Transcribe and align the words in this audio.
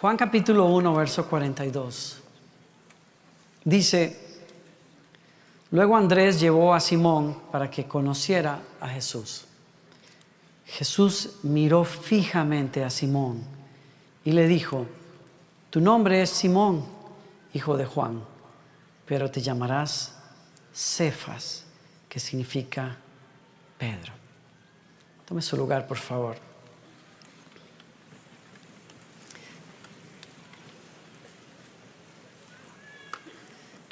Juan 0.00 0.16
capítulo 0.16 0.64
1, 0.64 0.94
verso 0.94 1.28
42. 1.28 2.22
Dice, 3.62 4.18
luego 5.72 5.94
Andrés 5.94 6.40
llevó 6.40 6.72
a 6.72 6.80
Simón 6.80 7.38
para 7.52 7.70
que 7.70 7.84
conociera 7.86 8.62
a 8.80 8.88
Jesús. 8.88 9.44
Jesús 10.64 11.40
miró 11.42 11.84
fijamente 11.84 12.82
a 12.82 12.88
Simón 12.88 13.42
y 14.24 14.32
le 14.32 14.46
dijo, 14.46 14.86
tu 15.68 15.82
nombre 15.82 16.22
es 16.22 16.30
Simón, 16.30 16.86
hijo 17.52 17.76
de 17.76 17.84
Juan, 17.84 18.24
pero 19.04 19.30
te 19.30 19.42
llamarás 19.42 20.16
Cefas, 20.72 21.66
que 22.08 22.18
significa 22.18 22.96
Pedro. 23.76 24.14
Tome 25.26 25.42
su 25.42 25.58
lugar, 25.58 25.86
por 25.86 25.98
favor. 25.98 26.49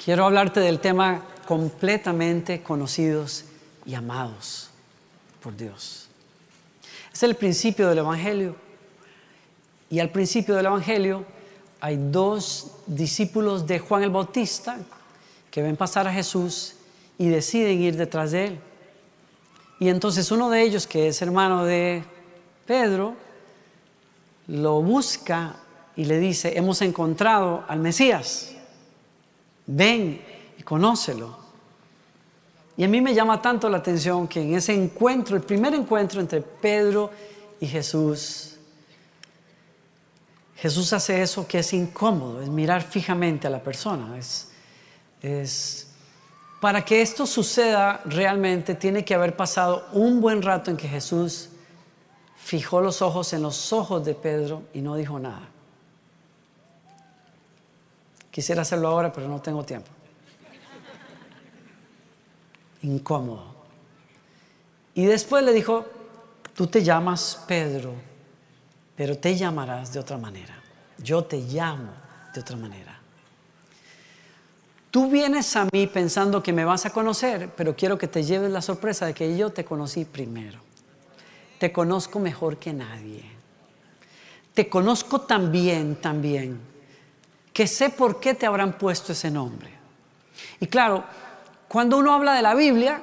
Quiero 0.03 0.25
hablarte 0.25 0.61
del 0.61 0.79
tema 0.79 1.21
completamente 1.45 2.63
conocidos 2.63 3.43
y 3.85 3.95
amados 3.95 4.69
por 5.43 5.57
Dios. 5.57 6.07
Es 7.13 7.21
el 7.23 7.35
principio 7.35 7.89
del 7.89 7.97
Evangelio. 7.97 8.55
Y 9.89 9.99
al 9.99 10.09
principio 10.09 10.55
del 10.55 10.67
Evangelio 10.67 11.25
hay 11.81 11.97
dos 11.97 12.77
discípulos 12.87 13.67
de 13.67 13.79
Juan 13.79 14.03
el 14.03 14.09
Bautista 14.09 14.77
que 15.51 15.61
ven 15.61 15.75
pasar 15.75 16.07
a 16.07 16.13
Jesús 16.13 16.75
y 17.17 17.27
deciden 17.27 17.81
ir 17.81 17.97
detrás 17.97 18.31
de 18.31 18.45
él. 18.45 18.59
Y 19.81 19.89
entonces 19.89 20.31
uno 20.31 20.49
de 20.49 20.61
ellos, 20.61 20.87
que 20.87 21.09
es 21.09 21.21
hermano 21.21 21.65
de 21.65 22.03
Pedro, 22.65 23.15
lo 24.47 24.81
busca 24.81 25.57
y 25.97 26.05
le 26.05 26.19
dice, 26.19 26.57
hemos 26.57 26.81
encontrado 26.81 27.65
al 27.67 27.79
Mesías, 27.79 28.53
ven 29.69 30.21
y 30.57 30.63
conócelo. 30.63 31.37
Y 32.75 32.83
a 32.83 32.87
mí 32.87 33.01
me 33.01 33.13
llama 33.13 33.41
tanto 33.41 33.69
la 33.69 33.77
atención 33.77 34.27
que 34.27 34.41
en 34.41 34.55
ese 34.55 34.73
encuentro, 34.73 35.35
el 35.35 35.43
primer 35.43 35.73
encuentro 35.73 36.21
entre 36.21 36.41
Pedro 36.41 37.11
y 37.59 37.67
Jesús, 37.67 38.55
Jesús 40.55 40.91
hace 40.91 41.21
eso 41.21 41.47
que 41.47 41.59
es 41.59 41.73
incómodo, 41.73 42.41
es 42.41 42.49
mirar 42.49 42.81
fijamente 42.81 43.47
a 43.47 43.49
la 43.49 43.61
persona. 43.61 44.17
Es, 45.21 45.87
para 46.59 46.83
que 46.83 47.01
esto 47.01 47.25
suceda 47.25 48.01
realmente 48.05 48.75
tiene 48.75 49.05
que 49.05 49.13
haber 49.13 49.35
pasado 49.35 49.87
un 49.93 50.19
buen 50.19 50.41
rato 50.41 50.71
en 50.71 50.77
que 50.77 50.87
Jesús 50.87 51.49
fijó 52.37 52.81
los 52.81 53.01
ojos 53.01 53.31
en 53.33 53.43
los 53.43 53.71
ojos 53.71 54.03
de 54.03 54.15
Pedro 54.15 54.63
y 54.73 54.81
no 54.81 54.95
dijo 54.95 55.19
nada. 55.19 55.49
Quisiera 58.31 58.61
hacerlo 58.61 58.87
ahora, 58.87 59.11
pero 59.11 59.27
no 59.27 59.41
tengo 59.41 59.63
tiempo. 59.63 59.89
Incómodo. 62.83 63.55
Y 64.95 65.05
después 65.05 65.43
le 65.43 65.53
dijo, 65.53 65.85
tú 66.53 66.67
te 66.67 66.83
llamas 66.83 67.43
Pedro 67.47 68.09
pero 68.99 69.17
te 69.17 69.33
llamarás 69.33 69.93
de 69.93 69.99
otra 70.01 70.17
manera. 70.17 70.53
Yo 70.97 71.23
te 71.23 71.37
llamo 71.37 71.93
de 72.33 72.41
otra 72.41 72.57
manera. 72.57 72.99
Tú 74.91 75.09
vienes 75.09 75.55
a 75.55 75.69
mí 75.71 75.87
pensando 75.87 76.43
que 76.43 76.51
me 76.51 76.65
vas 76.65 76.85
a 76.85 76.89
conocer, 76.89 77.49
pero 77.55 77.77
quiero 77.77 77.97
que 77.97 78.09
te 78.09 78.23
lleves 78.23 78.51
la 78.51 78.61
sorpresa 78.61 79.05
de 79.05 79.13
que 79.13 79.37
yo 79.37 79.51
te 79.51 79.63
conocí 79.63 80.03
primero. 80.03 80.59
Te 81.59 81.71
conozco 81.71 82.19
mejor 82.19 82.57
que 82.57 82.73
nadie. 82.73 83.23
Te 84.53 84.67
conozco 84.67 85.21
también, 85.21 85.95
también, 85.95 86.59
que 87.59 87.67
sé 87.67 87.89
por 87.89 88.21
qué 88.21 88.33
te 88.35 88.45
habrán 88.45 88.77
puesto 88.77 89.11
ese 89.11 89.29
nombre. 89.29 89.69
Y 90.61 90.67
claro, 90.67 91.03
cuando 91.67 91.97
uno 91.97 92.13
habla 92.13 92.33
de 92.33 92.41
la 92.41 92.55
Biblia 92.55 93.01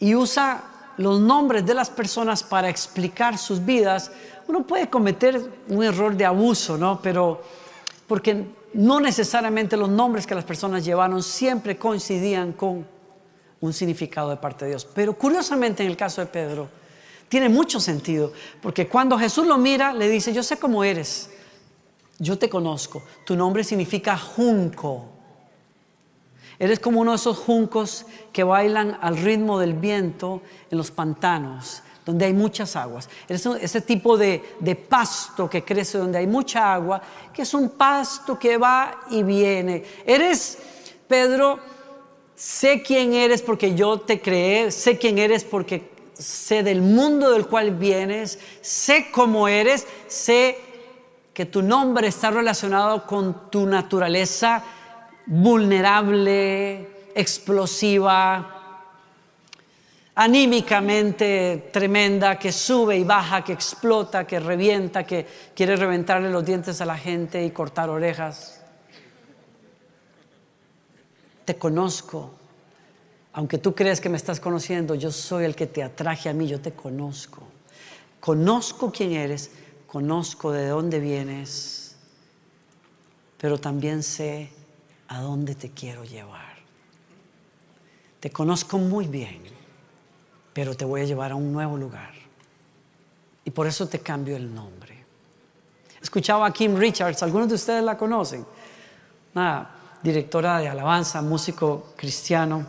y 0.00 0.16
usa 0.16 0.64
los 0.96 1.20
nombres 1.20 1.64
de 1.64 1.72
las 1.72 1.88
personas 1.88 2.42
para 2.42 2.68
explicar 2.68 3.38
sus 3.38 3.64
vidas, 3.64 4.10
uno 4.48 4.66
puede 4.66 4.90
cometer 4.90 5.52
un 5.68 5.84
error 5.84 6.16
de 6.16 6.24
abuso, 6.24 6.76
¿no? 6.76 7.00
Pero 7.00 7.40
porque 8.08 8.44
no 8.74 8.98
necesariamente 8.98 9.76
los 9.76 9.88
nombres 9.88 10.26
que 10.26 10.34
las 10.34 10.42
personas 10.42 10.84
llevaron 10.84 11.22
siempre 11.22 11.78
coincidían 11.78 12.54
con 12.54 12.84
un 13.60 13.72
significado 13.72 14.30
de 14.30 14.36
parte 14.38 14.64
de 14.64 14.72
Dios. 14.72 14.84
Pero 14.84 15.12
curiosamente 15.12 15.84
en 15.84 15.90
el 15.90 15.96
caso 15.96 16.20
de 16.22 16.26
Pedro, 16.26 16.68
tiene 17.28 17.48
mucho 17.48 17.78
sentido, 17.78 18.32
porque 18.60 18.88
cuando 18.88 19.16
Jesús 19.16 19.46
lo 19.46 19.58
mira, 19.58 19.92
le 19.92 20.08
dice, 20.08 20.32
yo 20.32 20.42
sé 20.42 20.56
cómo 20.56 20.82
eres, 20.82 21.30
yo 22.18 22.38
te 22.38 22.48
conozco, 22.48 23.02
tu 23.24 23.36
nombre 23.36 23.64
significa 23.64 24.16
junco. 24.16 25.06
Eres 26.58 26.80
como 26.80 27.00
uno 27.00 27.12
de 27.12 27.16
esos 27.16 27.38
juncos 27.38 28.04
que 28.32 28.42
bailan 28.42 28.98
al 29.00 29.16
ritmo 29.16 29.58
del 29.60 29.74
viento 29.74 30.42
en 30.70 30.78
los 30.78 30.90
pantanos 30.90 31.82
donde 32.08 32.24
hay 32.24 32.32
muchas 32.32 32.74
aguas. 32.74 33.06
Es 33.28 33.44
ese 33.44 33.82
tipo 33.82 34.16
de, 34.16 34.40
pasto 34.88 35.48
que 35.50 35.62
crece 35.62 35.98
donde 35.98 36.16
hay 36.16 36.26
mucha 36.26 36.72
agua, 36.72 37.02
que 37.34 37.42
es 37.42 37.52
un 37.52 37.68
pasto 37.68 38.38
que 38.38 38.56
va 38.56 39.02
y 39.10 39.22
viene. 39.22 39.84
Eres, 40.06 40.56
Pedro, 41.06 41.58
sé 42.34 42.82
quién 42.82 43.12
eres 43.12 43.42
porque 43.42 43.74
yo 43.74 44.00
te 44.00 44.22
creé, 44.22 44.70
sé 44.70 44.96
quién 44.96 45.18
eres 45.18 45.44
porque 45.44 45.90
sé 46.14 46.62
del 46.62 46.80
mundo 46.80 47.30
del 47.30 47.46
cual 47.46 47.72
vienes, 47.72 48.38
sé 48.62 49.10
cómo 49.12 49.46
eres, 49.46 49.86
sé 50.06 50.56
que 51.38 51.46
tu 51.46 51.62
nombre 51.62 52.08
está 52.08 52.32
relacionado 52.32 53.06
con 53.06 53.48
tu 53.48 53.64
naturaleza 53.64 54.60
vulnerable, 55.24 57.06
explosiva, 57.14 58.80
anímicamente 60.16 61.70
tremenda, 61.72 62.36
que 62.40 62.50
sube 62.50 62.96
y 62.96 63.04
baja, 63.04 63.44
que 63.44 63.52
explota, 63.52 64.26
que 64.26 64.40
revienta, 64.40 65.04
que 65.04 65.24
quiere 65.54 65.76
reventarle 65.76 66.28
los 66.28 66.44
dientes 66.44 66.80
a 66.80 66.84
la 66.84 66.98
gente 66.98 67.44
y 67.44 67.52
cortar 67.52 67.88
orejas. 67.88 68.60
Te 71.44 71.54
conozco. 71.54 72.32
Aunque 73.34 73.58
tú 73.58 73.76
crees 73.76 74.00
que 74.00 74.08
me 74.08 74.16
estás 74.16 74.40
conociendo, 74.40 74.96
yo 74.96 75.12
soy 75.12 75.44
el 75.44 75.54
que 75.54 75.68
te 75.68 75.84
atraje 75.84 76.28
a 76.28 76.32
mí, 76.32 76.48
yo 76.48 76.60
te 76.60 76.72
conozco. 76.72 77.44
Conozco 78.18 78.90
quién 78.90 79.12
eres, 79.12 79.52
conozco 79.88 80.52
de 80.52 80.68
dónde 80.68 81.00
vienes, 81.00 81.96
pero 83.36 83.58
también 83.58 84.04
sé 84.04 84.50
a 85.08 85.20
dónde 85.20 85.56
te 85.56 85.70
quiero 85.70 86.04
llevar. 86.04 86.58
Te 88.20 88.30
conozco 88.30 88.78
muy 88.78 89.08
bien 89.08 89.58
pero 90.58 90.74
te 90.74 90.84
voy 90.84 91.02
a 91.02 91.04
llevar 91.04 91.30
a 91.30 91.36
un 91.36 91.52
nuevo 91.52 91.76
lugar. 91.76 92.10
Y 93.44 93.50
por 93.52 93.68
eso 93.68 93.86
te 93.86 94.00
cambio 94.00 94.36
el 94.36 94.52
nombre. 94.52 95.04
Escuchaba 96.02 96.48
a 96.48 96.52
Kim 96.52 96.76
Richards, 96.76 97.22
algunos 97.22 97.48
de 97.48 97.54
ustedes 97.54 97.84
la 97.84 97.96
conocen, 97.96 98.44
una 99.36 99.70
directora 100.02 100.58
de 100.58 100.68
alabanza, 100.68 101.22
músico 101.22 101.92
cristiano, 101.96 102.66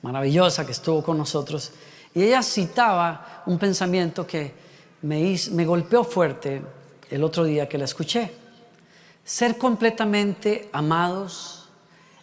maravillosa 0.00 0.64
que 0.64 0.72
estuvo 0.72 1.02
con 1.02 1.18
nosotros. 1.18 1.72
Y 2.14 2.22
ella 2.22 2.42
citaba 2.42 3.42
un 3.44 3.58
pensamiento 3.58 4.26
que 4.26 4.54
me, 5.02 5.64
golpeó 5.64 6.04
fuerte 6.04 6.62
el 7.10 7.22
otro 7.22 7.44
día 7.44 7.68
que 7.68 7.78
la 7.78 7.84
escuché. 7.84 8.32
Ser 9.24 9.58
completamente 9.58 10.68
amados 10.72 11.68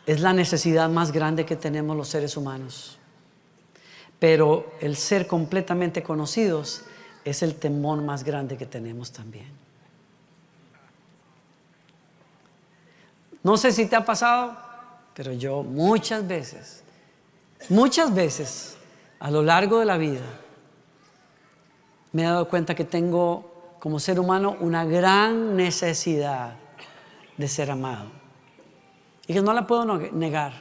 es 0.06 0.22
la 0.22 0.34
necesidad 0.34 0.90
más 0.90 1.12
grande 1.12 1.46
que 1.46 1.56
tenemos 1.56 1.96
los 1.96 2.08
seres 2.08 2.36
humanos. 2.38 2.98
Pero 4.20 4.74
el 4.80 4.96
ser 4.96 5.28
completamente 5.28 6.02
conocidos 6.02 6.84
es 7.26 7.44
el 7.44 7.56
temor 7.56 8.02
más 8.02 8.24
grande 8.24 8.58
que 8.58 8.66
tenemos 8.66 9.12
también. 9.12 9.52
No 13.44 13.58
sé 13.58 13.74
si 13.74 13.86
te 13.86 13.98
ha 13.98 14.06
pasado, 14.06 14.58
pero 15.14 15.34
yo 15.34 15.64
muchas 15.64 16.26
veces, 16.26 16.84
muchas 17.68 18.14
veces 18.14 18.78
a 19.20 19.30
lo 19.30 19.44
largo 19.44 19.80
de 19.80 19.86
la 19.86 19.98
vida 19.98 20.22
me 22.14 22.22
he 22.22 22.26
dado 22.26 22.48
cuenta 22.48 22.74
que 22.76 22.86
tengo 22.86 23.76
como 23.80 24.00
ser 24.00 24.20
humano 24.20 24.56
una 24.62 24.86
gran 24.86 25.56
necesidad 25.58 26.56
de 27.36 27.48
ser 27.48 27.70
amado. 27.70 28.06
Y 29.28 29.34
que 29.34 29.42
no 29.42 29.54
la 29.54 29.68
puedo 29.68 29.86
negar. 29.86 30.54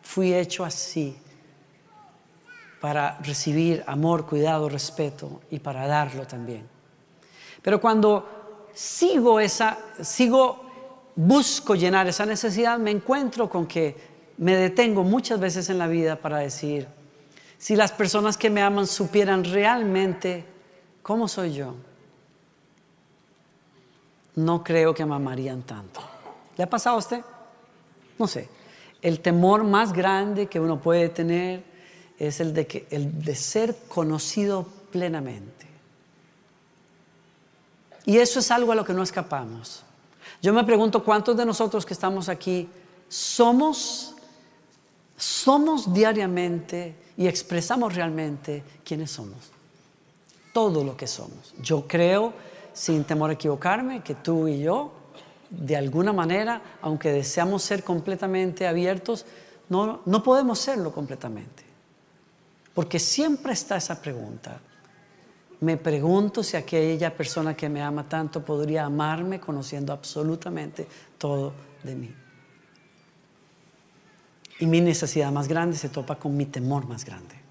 Fui 0.00 0.32
hecho 0.32 0.64
así 0.64 1.16
para 2.80 3.18
recibir 3.18 3.84
amor, 3.86 4.26
cuidado, 4.26 4.68
respeto 4.68 5.42
y 5.50 5.58
para 5.58 5.86
darlo 5.86 6.26
también. 6.26 6.66
Pero 7.62 7.80
cuando 7.80 8.68
sigo 8.72 9.38
esa, 9.38 9.78
sigo, 10.00 10.64
busco 11.14 11.74
llenar 11.74 12.08
esa 12.08 12.26
necesidad, 12.26 12.78
me 12.78 12.90
encuentro 12.90 13.48
con 13.48 13.66
que 13.66 13.96
me 14.38 14.56
detengo 14.56 15.04
muchas 15.04 15.38
veces 15.38 15.68
en 15.68 15.78
la 15.78 15.86
vida 15.86 16.16
para 16.16 16.38
decir, 16.38 16.88
si 17.58 17.76
las 17.76 17.92
personas 17.92 18.36
que 18.36 18.50
me 18.50 18.62
aman 18.62 18.86
supieran 18.86 19.44
realmente 19.44 20.51
cómo 21.02 21.28
soy 21.28 21.54
yo, 21.54 21.74
no 24.36 24.64
creo 24.64 24.94
que 24.94 25.04
me 25.04 25.14
amarían 25.14 25.62
tanto. 25.62 26.00
¿Le 26.56 26.64
ha 26.64 26.70
pasado 26.70 26.96
a 26.96 26.98
usted? 26.98 27.24
No 28.18 28.26
sé. 28.26 28.48
El 29.00 29.20
temor 29.20 29.64
más 29.64 29.92
grande 29.92 30.46
que 30.46 30.60
uno 30.60 30.80
puede 30.80 31.08
tener 31.08 31.64
es 32.18 32.40
el 32.40 32.54
de, 32.54 32.66
que, 32.66 32.86
el 32.90 33.22
de 33.22 33.34
ser 33.34 33.76
conocido 33.88 34.66
plenamente. 34.90 35.66
Y 38.04 38.18
eso 38.18 38.40
es 38.40 38.50
algo 38.50 38.72
a 38.72 38.74
lo 38.74 38.84
que 38.84 38.92
no 38.92 39.02
escapamos. 39.02 39.82
Yo 40.40 40.52
me 40.52 40.64
pregunto 40.64 41.04
cuántos 41.04 41.36
de 41.36 41.46
nosotros 41.46 41.86
que 41.86 41.94
estamos 41.94 42.28
aquí 42.28 42.68
somos, 43.08 44.14
somos 45.16 45.92
diariamente 45.92 46.96
y 47.16 47.26
expresamos 47.26 47.94
realmente 47.94 48.64
quiénes 48.84 49.10
somos. 49.10 49.51
Todo 50.52 50.84
lo 50.84 50.96
que 50.96 51.06
somos. 51.06 51.54
Yo 51.60 51.86
creo, 51.86 52.32
sin 52.72 53.04
temor 53.04 53.30
a 53.30 53.34
equivocarme, 53.34 54.02
que 54.02 54.14
tú 54.14 54.48
y 54.48 54.60
yo, 54.60 54.92
de 55.50 55.76
alguna 55.76 56.12
manera, 56.12 56.60
aunque 56.82 57.12
deseamos 57.12 57.62
ser 57.62 57.84
completamente 57.84 58.66
abiertos, 58.66 59.26
no, 59.68 60.00
no 60.04 60.22
podemos 60.22 60.58
serlo 60.58 60.92
completamente. 60.92 61.62
Porque 62.74 62.98
siempre 62.98 63.52
está 63.52 63.76
esa 63.76 64.00
pregunta. 64.00 64.60
Me 65.60 65.76
pregunto 65.76 66.42
si 66.42 66.56
aquella 66.56 67.14
persona 67.16 67.54
que 67.54 67.68
me 67.68 67.82
ama 67.82 68.08
tanto 68.08 68.44
podría 68.44 68.84
amarme 68.84 69.38
conociendo 69.38 69.92
absolutamente 69.92 70.88
todo 71.18 71.52
de 71.82 71.94
mí. 71.94 72.14
Y 74.58 74.66
mi 74.66 74.80
necesidad 74.80 75.30
más 75.30 75.48
grande 75.48 75.76
se 75.76 75.88
topa 75.88 76.16
con 76.16 76.36
mi 76.36 76.46
temor 76.46 76.86
más 76.86 77.04
grande. 77.04 77.41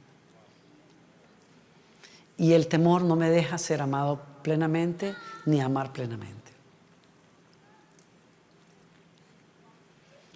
Y 2.42 2.54
el 2.54 2.66
temor 2.66 3.04
no 3.04 3.16
me 3.16 3.30
deja 3.30 3.60
ser 3.60 3.84
amado 3.84 4.20
plenamente 4.42 5.14
ni 5.46 5.62
amar 5.62 5.94
plenamente. 5.94 6.52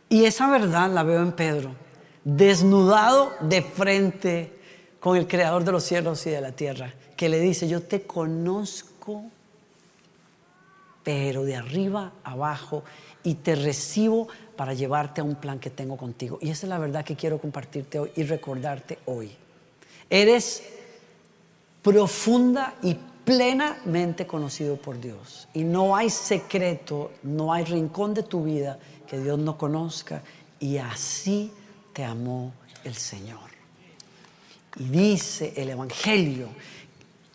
Y 0.08 0.26
esa 0.26 0.48
verdad 0.52 0.92
la 0.92 1.02
veo 1.02 1.24
en 1.24 1.32
Pedro, 1.32 1.72
desnudado 2.24 3.34
de 3.42 3.64
frente 3.64 4.54
con 5.00 5.18
el 5.18 5.28
creador 5.28 5.64
de 5.64 5.72
los 5.72 5.84
cielos 5.84 6.24
y 6.28 6.30
de 6.30 6.42
la 6.42 6.52
tierra 6.52 6.94
que 7.18 7.28
le 7.28 7.40
dice, 7.40 7.68
yo 7.68 7.82
te 7.82 8.04
conozco, 8.04 9.24
pero 11.04 11.44
de 11.44 11.56
arriba 11.56 12.12
abajo, 12.24 12.84
y 13.24 13.34
te 13.34 13.56
recibo 13.56 14.28
para 14.56 14.76
llevarte 14.76 15.22
a 15.22 15.24
un 15.24 15.38
plan 15.38 15.58
que 15.58 15.72
tengo 15.72 15.98
contigo. 15.98 16.38
Y 16.40 16.52
esa 16.52 16.68
es 16.68 16.70
la 16.70 16.78
verdad 16.78 17.04
que 17.04 17.16
quiero 17.16 17.40
compartirte 17.40 17.98
hoy 17.98 18.12
y 18.16 18.22
recordarte 18.22 19.00
hoy. 19.06 19.36
Eres 20.08 20.62
profunda 21.86 22.74
y 22.82 22.96
plenamente 23.24 24.26
conocido 24.26 24.76
por 24.76 25.00
Dios. 25.00 25.48
Y 25.54 25.64
no 25.64 25.96
hay 25.96 26.10
secreto, 26.10 27.12
no 27.22 27.54
hay 27.54 27.64
rincón 27.64 28.16
de 28.16 28.24
tu 28.24 28.44
vida 28.44 28.80
que 29.08 29.20
Dios 29.20 29.38
no 29.38 29.56
conozca. 29.56 30.24
Y 30.60 30.78
así 30.78 31.52
te 31.94 32.04
amó 32.04 32.54
el 32.84 32.96
Señor. 32.96 33.52
Y 34.78 34.86
dice 34.86 35.54
el 35.56 35.70
Evangelio 35.70 36.50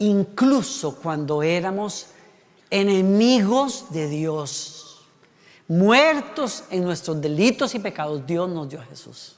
incluso 0.01 0.97
cuando 0.97 1.43
éramos 1.43 2.07
enemigos 2.71 3.87
de 3.91 4.09
Dios, 4.09 5.03
muertos 5.69 6.65
en 6.71 6.83
nuestros 6.83 7.21
delitos 7.21 7.75
y 7.75 7.79
pecados, 7.79 8.27
Dios 8.27 8.51
nos 8.51 8.69
dio 8.69 8.81
a 8.81 8.85
Jesús 8.85 9.37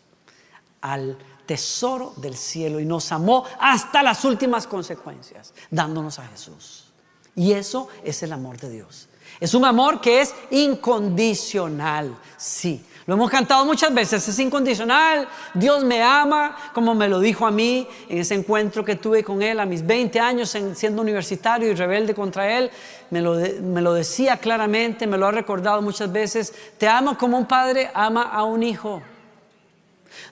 al 0.81 1.17
tesoro 1.47 2.13
del 2.17 2.37
cielo 2.37 2.81
y 2.81 2.85
nos 2.85 3.13
amó 3.13 3.45
hasta 3.59 4.03
las 4.03 4.25
últimas 4.25 4.67
consecuencias, 4.67 5.55
dándonos 5.71 6.19
a 6.19 6.27
Jesús. 6.27 6.93
Y 7.35 7.53
eso 7.53 7.89
es 8.05 8.23
el 8.23 8.33
amor 8.33 8.59
de 8.59 8.71
Dios. 8.71 9.09
Es 9.41 9.55
un 9.55 9.65
amor 9.65 10.01
que 10.01 10.21
es 10.21 10.35
incondicional, 10.51 12.17
sí. 12.37 12.85
Lo 13.07 13.15
hemos 13.15 13.31
cantado 13.31 13.65
muchas 13.65 13.93
veces, 13.93 14.29
es 14.29 14.39
incondicional. 14.39 15.27
Dios 15.55 15.83
me 15.83 16.01
ama, 16.01 16.57
como 16.73 16.95
me 16.95 17.09
lo 17.09 17.19
dijo 17.19 17.45
a 17.45 17.51
mí 17.51 17.89
en 18.09 18.19
ese 18.19 18.37
encuentro 18.37 18.85
que 18.85 18.95
tuve 18.95 19.25
con 19.25 19.43
Él 19.43 19.59
a 19.59 19.67
mis 19.67 19.85
20 19.85 20.21
años 20.21 20.57
siendo 20.75 21.03
universitario 21.03 21.69
y 21.69 21.75
rebelde 21.75 22.15
contra 22.15 22.57
Él. 22.57 22.71
Me 23.11 23.21
lo, 23.21 23.35
me 23.35 23.83
lo 23.83 23.95
decía 23.95 24.37
claramente, 24.37 25.09
me 25.09 25.19
lo 25.19 25.27
ha 25.27 25.33
recordado 25.33 25.83
muchas 25.83 26.13
veces. 26.13 26.55
Te 26.79 26.87
amo 26.87 27.19
como 27.19 27.37
un 27.37 27.47
padre 27.47 27.91
ama 27.93 28.23
a 28.23 28.45
un 28.45 28.63
hijo. 28.63 29.03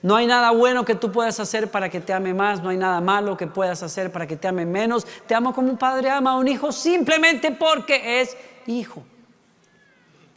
No 0.03 0.15
hay 0.15 0.25
nada 0.25 0.51
bueno 0.51 0.83
que 0.83 0.95
tú 0.95 1.11
puedas 1.11 1.39
hacer 1.39 1.69
para 1.69 1.89
que 1.89 1.99
te 1.99 2.11
ame 2.11 2.33
más, 2.33 2.61
no 2.61 2.69
hay 2.69 2.77
nada 2.77 2.99
malo 3.01 3.37
que 3.37 3.45
puedas 3.45 3.83
hacer 3.83 4.11
para 4.11 4.25
que 4.25 4.35
te 4.35 4.47
ame 4.47 4.65
menos. 4.65 5.05
Te 5.27 5.35
amo 5.35 5.53
como 5.53 5.69
un 5.69 5.77
padre 5.77 6.09
ama 6.09 6.31
a 6.31 6.37
un 6.37 6.47
hijo 6.47 6.71
simplemente 6.71 7.51
porque 7.51 8.21
es 8.21 8.35
hijo. 8.65 9.03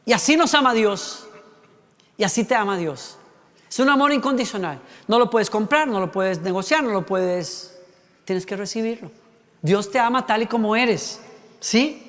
Y 0.04 0.12
así 0.12 0.36
nos 0.36 0.52
ama 0.54 0.74
Dios. 0.74 1.26
Y 2.18 2.24
así 2.24 2.44
te 2.44 2.54
ama 2.54 2.76
Dios. 2.76 3.16
Es 3.68 3.78
un 3.78 3.88
amor 3.88 4.12
incondicional. 4.12 4.80
No 5.08 5.18
lo 5.18 5.30
puedes 5.30 5.48
comprar, 5.48 5.88
no 5.88 5.98
lo 5.98 6.12
puedes 6.12 6.40
negociar, 6.40 6.84
no 6.84 6.90
lo 6.90 7.06
puedes... 7.06 7.70
Tienes 8.24 8.46
que 8.46 8.56
recibirlo. 8.56 9.10
Dios 9.62 9.90
te 9.90 9.98
ama 9.98 10.26
tal 10.26 10.42
y 10.42 10.46
como 10.46 10.76
eres. 10.76 11.20
¿Sí? 11.58 12.02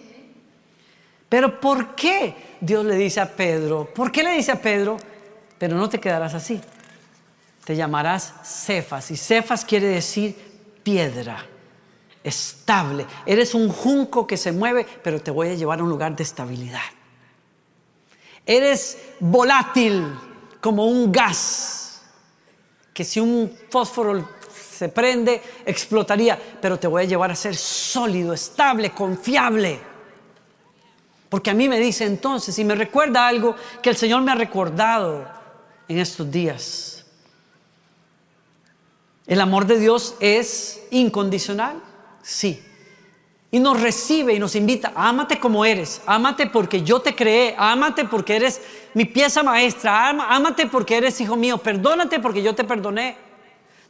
Pero 1.30 1.60
¿por 1.60 1.96
qué 1.96 2.36
Dios 2.60 2.86
le 2.86 2.96
dice 2.96 3.22
a 3.22 3.32
Pedro? 3.32 3.90
¿Por 3.94 4.12
qué 4.12 4.24
le 4.24 4.32
dice 4.32 4.52
a 4.52 4.62
Pedro? 4.62 4.98
Pero 5.58 5.78
no 5.78 5.90
te 5.90 6.00
quedarás 6.00 6.34
así. 6.34 6.62
Te 7.66 7.76
llamarás 7.76 8.34
Cefas. 8.44 9.12
Y 9.12 9.18
Cefas 9.18 9.66
quiere 9.66 9.88
decir 9.88 10.36
piedra, 10.84 11.44
estable. 12.24 13.06
Eres 13.26 13.56
un 13.56 13.70
junco 13.70 14.26
que 14.28 14.38
se 14.38 14.52
mueve, 14.52 14.86
pero 15.04 15.20
te 15.20 15.32
voy 15.32 15.50
a 15.50 15.56
llevar 15.56 15.80
a 15.80 15.84
un 15.84 15.90
lugar 15.90 16.16
de 16.16 16.24
estabilidad. 16.24 16.80
Eres 18.46 19.00
volátil 19.20 20.06
como 20.62 20.86
un 20.86 21.12
gas, 21.12 22.04
que 22.94 23.04
si 23.04 23.20
un 23.20 23.52
fósforo 23.70 24.30
se 24.76 24.90
prende, 24.90 25.42
explotaría, 25.66 26.40
pero 26.62 26.78
te 26.78 26.88
voy 26.88 27.04
a 27.04 27.06
llevar 27.06 27.32
a 27.32 27.36
ser 27.36 27.56
sólido, 27.56 28.34
estable, 28.34 28.92
confiable. 28.92 29.80
Porque 31.30 31.50
a 31.50 31.54
mí 31.54 31.68
me 31.68 31.80
dice 31.80 32.06
entonces, 32.06 32.58
y 32.60 32.64
me 32.64 32.76
recuerda 32.76 33.28
algo 33.28 33.56
que 33.82 33.90
el 33.90 33.98
Señor 33.98 34.22
me 34.22 34.32
ha 34.32 34.36
recordado 34.36 35.28
en 35.88 35.98
estos 35.98 36.30
días. 36.30 36.95
¿El 39.28 39.42
amor 39.42 39.66
de 39.66 39.80
Dios 39.80 40.16
es 40.20 40.82
incondicional? 40.92 41.82
Sí 42.22 42.62
y 43.56 43.60
nos 43.62 43.80
recibe 43.80 44.34
y 44.34 44.40
nos 44.40 44.54
invita, 44.58 44.92
ámate 44.94 45.40
como 45.40 45.64
eres, 45.64 46.02
ámate 46.06 46.48
porque 46.48 46.84
yo 46.84 47.00
te 47.00 47.16
creé, 47.16 47.56
ámate 47.58 48.04
porque 48.04 48.36
eres 48.36 48.62
mi 48.94 49.06
pieza 49.06 49.44
maestra, 49.44 50.10
ámate 50.10 50.68
porque 50.68 50.98
eres 50.98 51.22
hijo 51.22 51.38
mío, 51.38 51.58
perdónate 51.58 52.20
porque 52.20 52.44
yo 52.44 52.54
te 52.54 52.66
perdoné, 52.66 53.16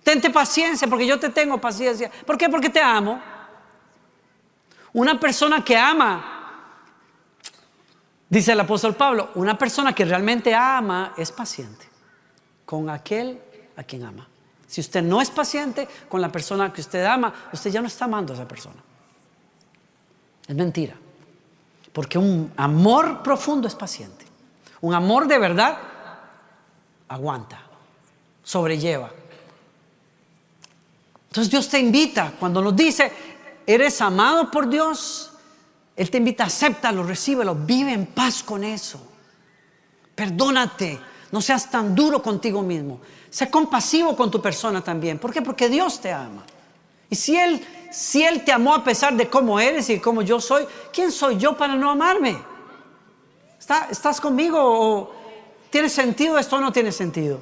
tente 0.04 0.30
paciencia 0.30 0.88
porque 0.88 1.08
yo 1.08 1.20
te 1.20 1.30
tengo 1.30 1.60
paciencia. 1.60 2.12
¿Por 2.27 2.38
qué? 2.38 2.48
Porque 2.48 2.70
te 2.70 2.80
amo. 2.80 3.20
Una 4.94 5.20
persona 5.20 5.65
que 5.65 5.75
ama, 5.75 6.70
dice 8.30 8.51
el 8.51 8.60
apóstol 8.60 8.94
Pablo, 8.94 9.32
una 9.34 9.58
persona 9.58 9.94
que 9.94 10.06
realmente 10.06 10.54
ama 10.54 11.15
es 11.18 11.32
paciente 11.32 11.89
con 12.68 12.88
aquel 12.88 13.42
a 13.75 13.84
quien 13.84 14.04
ama. 14.04 14.27
Si 14.67 14.81
usted 14.81 15.03
no 15.03 15.22
es 15.22 15.29
paciente 15.29 15.88
con 16.10 16.22
la 16.22 16.31
persona 16.31 16.74
que 16.74 16.81
usted 16.81 17.03
ama, 17.05 17.34
usted 17.53 17.72
ya 17.72 17.81
no 17.81 17.88
está 17.88 18.05
amando 18.05 18.34
a 18.34 18.36
esa 18.36 18.48
persona. 18.48 18.81
Es 20.48 20.55
mentira. 20.55 20.95
Porque 21.93 22.17
un 22.17 22.51
amor 22.57 23.24
profundo 23.24 23.67
es 23.67 23.75
paciente. 23.75 24.25
Un 24.81 24.93
amor 24.93 25.27
de 25.27 25.39
verdad 25.39 25.77
aguanta, 27.07 27.62
sobrelleva. 28.43 29.12
Entonces 31.29 31.51
Dios 31.51 31.69
te 31.69 31.79
invita, 31.79 32.34
cuando 32.39 32.62
nos 32.62 32.75
dice, 32.75 33.12
eres 33.65 34.00
amado 34.01 34.50
por 34.50 34.69
Dios, 34.69 35.31
Él 35.95 36.10
te 36.10 36.17
invita, 36.17 36.45
acéptalo, 36.45 37.03
recíbelo, 37.03 37.55
vive 37.55 37.93
en 37.93 38.05
paz 38.07 38.43
con 38.43 38.63
eso. 38.63 39.01
Perdónate, 40.13 41.00
no 41.36 41.42
seas 41.42 41.70
tan 41.70 41.94
duro 41.94 42.24
contigo 42.24 42.62
mismo. 42.62 43.01
Sé 43.30 43.50
compasivo 43.50 44.15
con 44.15 44.32
tu 44.32 44.42
persona 44.42 44.82
también. 44.82 45.20
¿Por 45.20 45.34
qué? 45.34 45.42
Porque 45.42 45.68
Dios 45.68 46.00
te 46.00 46.10
ama. 46.10 46.46
Y 47.10 47.15
si 47.18 47.36
Él 47.36 47.62
si 47.92 48.24
Él 48.24 48.46
te 48.46 48.54
amó 48.54 48.74
a 48.74 48.86
pesar 48.86 49.18
de 49.18 49.30
cómo 49.30 49.60
eres 49.60 49.89
y 49.89 50.00
cómo 50.00 50.22
yo 50.22 50.39
soy, 50.39 50.65
¿quién 50.94 51.12
soy 51.12 51.36
yo 51.36 51.58
para 51.58 51.75
no 51.75 51.92
amarme? 51.92 52.38
¿Estás 53.60 54.22
conmigo 54.22 54.58
o 54.62 55.12
tiene 55.70 55.89
sentido 55.89 56.38
esto 56.38 56.56
o 56.56 56.62
no 56.62 56.72
tiene 56.72 56.94
sentido? 56.94 57.42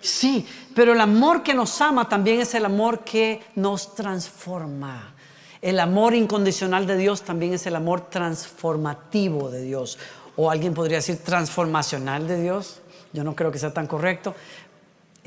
Sí, 0.00 0.46
pero 0.74 0.94
el 0.94 1.00
amor 1.02 1.42
que 1.42 1.52
nos 1.52 1.78
ama 1.82 2.08
también 2.08 2.40
es 2.40 2.54
el 2.54 2.64
amor 2.64 3.00
que 3.00 3.42
nos 3.54 3.94
transforma. 3.94 5.14
El 5.60 5.78
amor 5.78 6.14
incondicional 6.14 6.86
de 6.86 6.96
Dios 6.96 7.20
también 7.20 7.52
es 7.52 7.66
el 7.66 7.76
amor 7.76 8.08
transformativo 8.08 9.50
de 9.50 9.60
Dios. 9.60 9.98
O 10.38 10.50
alguien 10.50 10.72
podría 10.72 10.98
decir 10.98 11.18
transformacional 11.18 12.26
de 12.26 12.40
Dios. 12.40 12.80
Yo 13.12 13.24
no 13.24 13.34
creo 13.36 13.52
que 13.52 13.58
sea 13.58 13.74
tan 13.74 13.86
correcto, 13.86 14.34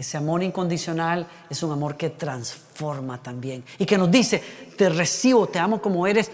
ese 0.01 0.18
amor 0.18 0.41
incondicional 0.41 1.27
es 1.48 1.62
un 1.62 1.72
amor 1.72 1.96
que 1.96 2.10
transforma 2.10 3.22
también 3.22 3.63
y 3.77 3.86
que 3.86 4.00
nos 4.00 4.10
dice, 4.10 4.41
te 4.75 4.89
recibo, 4.89 5.48
te 5.48 5.60
amo 5.60 5.80
como 5.80 6.08
eres, 6.08 6.32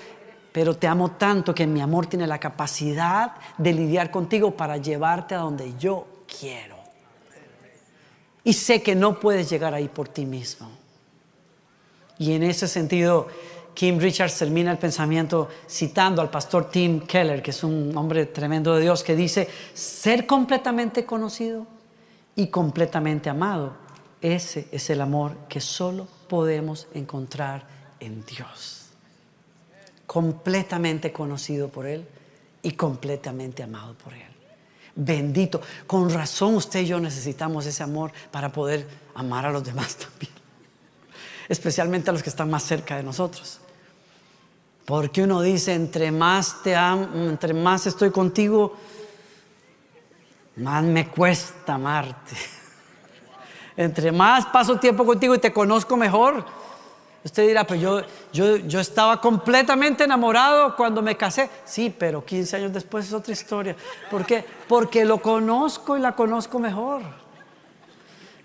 pero 0.53 0.75
te 0.75 0.87
amo 0.87 1.11
tanto 1.11 1.53
que 1.53 1.67
mi 1.67 1.81
amor 1.81 2.07
tiene 2.07 2.27
la 2.27 2.39
capacidad 2.39 3.33
de 3.57 3.73
lidiar 3.73 4.09
contigo 4.09 4.51
para 4.55 4.77
llevarte 4.77 5.35
a 5.35 5.39
donde 5.39 5.73
yo 5.77 6.07
quiero. 6.39 6.77
Y 8.43 8.53
sé 8.53 8.81
que 8.81 8.95
no 8.95 9.19
puedes 9.19 9.49
llegar 9.49 9.73
ahí 9.73 9.89
por 9.89 10.07
ti 10.07 10.25
mismo. 10.25 10.69
Y 12.17 12.33
en 12.33 12.43
ese 12.43 12.67
sentido, 12.67 13.27
Kim 13.77 13.99
Richards 13.99 14.39
termina 14.39 14.71
el 14.71 14.79
pensamiento 14.79 15.47
citando 15.69 16.19
al 16.19 16.31
pastor 16.31 16.67
Tim 16.67 17.01
Keller, 17.01 17.43
que 17.43 17.51
es 17.51 17.63
un 17.63 17.95
hombre 17.95 18.25
tremendo 18.25 18.73
de 18.73 18.81
Dios, 18.81 19.03
que 19.03 19.15
dice, 19.15 19.47
ser 19.71 20.25
completamente 20.25 21.05
conocido 21.05 21.67
y 22.35 22.47
completamente 22.47 23.29
amado, 23.29 23.75
ese 24.19 24.67
es 24.71 24.89
el 24.89 24.99
amor 24.99 25.37
que 25.47 25.61
solo 25.61 26.07
podemos 26.27 26.87
encontrar 26.95 27.67
en 27.99 28.25
Dios. 28.25 28.87
Completamente 30.07 31.13
conocido 31.13 31.69
por 31.69 31.85
Él 31.85 32.03
y 32.63 32.71
completamente 32.71 33.61
amado 33.61 33.93
por 33.93 34.11
Él. 34.11 34.33
Bendito. 34.95 35.61
Con 35.85 36.09
razón 36.09 36.55
usted 36.55 36.79
y 36.79 36.87
yo 36.87 36.99
necesitamos 36.99 37.67
ese 37.67 37.83
amor 37.83 38.11
para 38.31 38.51
poder 38.51 38.87
amar 39.13 39.45
a 39.45 39.51
los 39.51 39.63
demás 39.63 39.95
también. 39.97 40.33
Especialmente 41.47 42.09
a 42.09 42.13
los 42.13 42.23
que 42.23 42.31
están 42.31 42.49
más 42.49 42.63
cerca 42.63 42.97
de 42.97 43.03
nosotros. 43.03 43.61
Porque 44.87 45.21
uno 45.21 45.41
dice, 45.41 45.73
entre 45.73 46.13
más 46.13 46.63
te 46.63 46.73
amo, 46.73 47.09
entre 47.13 47.53
más 47.53 47.85
estoy 47.87 48.09
contigo, 48.09 48.73
más 50.55 50.81
me 50.81 51.09
cuesta 51.09 51.73
amarte. 51.73 52.37
Entre 53.75 54.13
más 54.13 54.45
paso 54.45 54.79
tiempo 54.79 55.05
contigo 55.05 55.35
y 55.35 55.39
te 55.39 55.51
conozco 55.51 55.97
mejor, 55.97 56.45
usted 57.21 57.47
dirá, 57.47 57.67
pero 57.67 57.81
yo, 57.81 58.01
yo, 58.31 58.55
yo 58.55 58.79
estaba 58.79 59.19
completamente 59.19 60.05
enamorado 60.05 60.73
cuando 60.77 61.01
me 61.01 61.17
casé. 61.17 61.49
Sí, 61.65 61.93
pero 61.95 62.23
15 62.23 62.55
años 62.55 62.73
después 62.73 63.07
es 63.07 63.13
otra 63.13 63.33
historia. 63.33 63.75
¿Por 64.09 64.25
qué? 64.25 64.45
Porque 64.69 65.03
lo 65.03 65.21
conozco 65.21 65.97
y 65.97 65.99
la 65.99 66.15
conozco 66.15 66.59
mejor. 66.59 67.01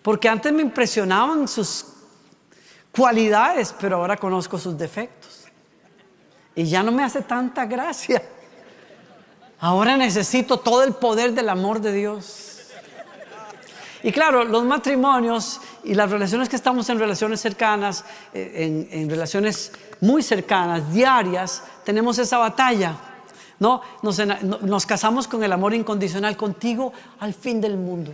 Porque 0.02 0.28
antes 0.28 0.52
me 0.52 0.62
impresionaban 0.62 1.46
sus 1.46 1.86
cualidades, 2.90 3.72
pero 3.80 3.98
ahora 3.98 4.16
conozco 4.16 4.58
sus 4.58 4.76
defectos. 4.76 5.41
Y 6.54 6.64
ya 6.64 6.82
no 6.82 6.92
me 6.92 7.02
hace 7.02 7.22
tanta 7.22 7.66
gracia. 7.66 8.22
Ahora 9.58 9.96
necesito 9.96 10.58
todo 10.58 10.82
el 10.82 10.92
poder 10.92 11.32
del 11.32 11.48
amor 11.48 11.80
de 11.80 11.92
Dios. 11.92 12.52
Y 14.02 14.10
claro, 14.10 14.44
los 14.44 14.64
matrimonios 14.64 15.60
y 15.84 15.94
las 15.94 16.10
relaciones 16.10 16.48
que 16.48 16.56
estamos 16.56 16.88
en 16.90 16.98
relaciones 16.98 17.40
cercanas, 17.40 18.04
eh, 18.34 18.88
en, 18.90 19.08
relaciones 19.08 19.70
muy 20.00 20.22
cercanas, 20.22 20.92
diarias, 20.92 21.62
tenemos 21.84 22.18
esa 22.18 22.38
batalla. 22.38 22.96
¿no? 23.60 23.80
Nos, 24.02 24.20
nos 24.62 24.86
casamos 24.86 25.28
con 25.28 25.44
el 25.44 25.52
amor 25.52 25.72
incondicional 25.72 26.36
contigo 26.36 26.92
al 27.20 27.32
fin 27.32 27.60
del 27.60 27.76
mundo. 27.76 28.12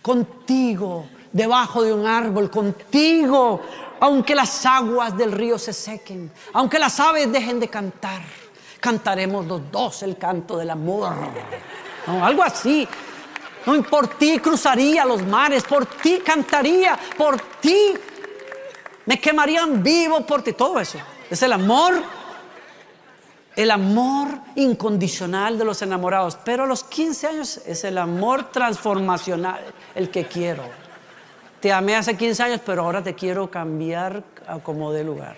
Contigo, 0.00 1.06
debajo 1.32 1.82
de 1.82 1.92
un 1.92 2.06
árbol, 2.06 2.50
contigo, 2.50 3.60
aunque 4.00 4.34
las 4.34 4.64
aguas 4.66 5.16
del 5.16 5.32
río 5.32 5.58
se 5.58 5.72
sequen, 5.72 6.30
aunque 6.52 6.78
las 6.78 6.98
aves 7.00 7.30
dejen 7.30 7.60
de 7.60 7.68
cantar, 7.68 8.22
cantaremos 8.80 9.46
los 9.46 9.70
dos 9.70 10.02
el 10.02 10.16
canto 10.16 10.56
del 10.56 10.70
amor. 10.70 11.14
¿no? 12.06 12.24
Algo 12.24 12.42
así. 12.42 12.86
No, 13.64 13.82
por 13.82 14.06
ti 14.16 14.38
cruzaría 14.38 15.04
los 15.04 15.26
mares, 15.26 15.64
por 15.64 15.86
ti 15.86 16.20
cantaría, 16.24 16.96
por 17.16 17.40
ti 17.60 17.94
me 19.06 19.20
quemarían 19.20 19.82
vivo 19.82 20.24
por 20.24 20.42
ti. 20.42 20.52
Todo 20.52 20.78
eso 20.78 20.98
es 21.28 21.42
el 21.42 21.52
amor, 21.52 22.00
el 23.56 23.70
amor 23.72 24.28
incondicional 24.54 25.58
de 25.58 25.64
los 25.64 25.82
enamorados. 25.82 26.36
Pero 26.44 26.62
a 26.62 26.66
los 26.66 26.84
15 26.84 27.26
años 27.26 27.60
es 27.66 27.82
el 27.82 27.98
amor 27.98 28.52
transformacional, 28.52 29.60
el 29.96 30.10
que 30.10 30.26
quiero. 30.26 30.85
Te 31.66 31.72
amé 31.72 31.96
hace 31.96 32.16
15 32.16 32.42
años, 32.44 32.60
pero 32.64 32.82
ahora 32.82 33.02
te 33.02 33.16
quiero 33.16 33.50
cambiar 33.50 34.22
a 34.46 34.60
como 34.60 34.92
de 34.92 35.02
lugar. 35.02 35.36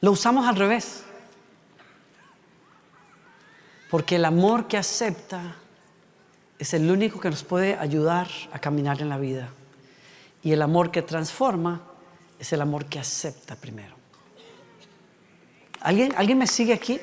Lo 0.00 0.12
usamos 0.12 0.46
al 0.46 0.54
revés. 0.54 1.02
Porque 3.90 4.14
el 4.14 4.24
amor 4.24 4.68
que 4.68 4.76
acepta 4.76 5.56
es 6.56 6.72
el 6.72 6.88
único 6.88 7.18
que 7.18 7.30
nos 7.30 7.42
puede 7.42 7.74
ayudar 7.74 8.28
a 8.52 8.60
caminar 8.60 9.00
en 9.00 9.08
la 9.08 9.18
vida. 9.18 9.48
Y 10.44 10.52
el 10.52 10.62
amor 10.62 10.92
que 10.92 11.02
transforma 11.02 11.82
es 12.38 12.52
el 12.52 12.60
amor 12.60 12.86
que 12.86 13.00
acepta 13.00 13.56
primero. 13.56 13.96
¿Alguien, 15.80 16.14
¿alguien 16.16 16.38
me 16.38 16.46
sigue 16.46 16.74
aquí? 16.74 17.00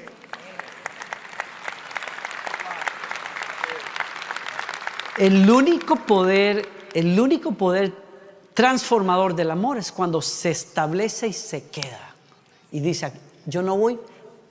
El 5.20 5.50
único 5.50 5.98
poder, 5.98 6.70
el 6.94 7.20
único 7.20 7.52
poder 7.52 7.92
transformador 8.54 9.36
del 9.36 9.52
amor 9.52 9.78
es 9.78 9.92
cuando 9.92 10.22
se 10.22 10.52
establece 10.52 11.28
y 11.28 11.34
se 11.34 11.68
queda. 11.68 12.16
Y 12.72 12.80
dice, 12.80 13.12
yo 13.46 13.62
no 13.62 13.76
voy 13.76 14.00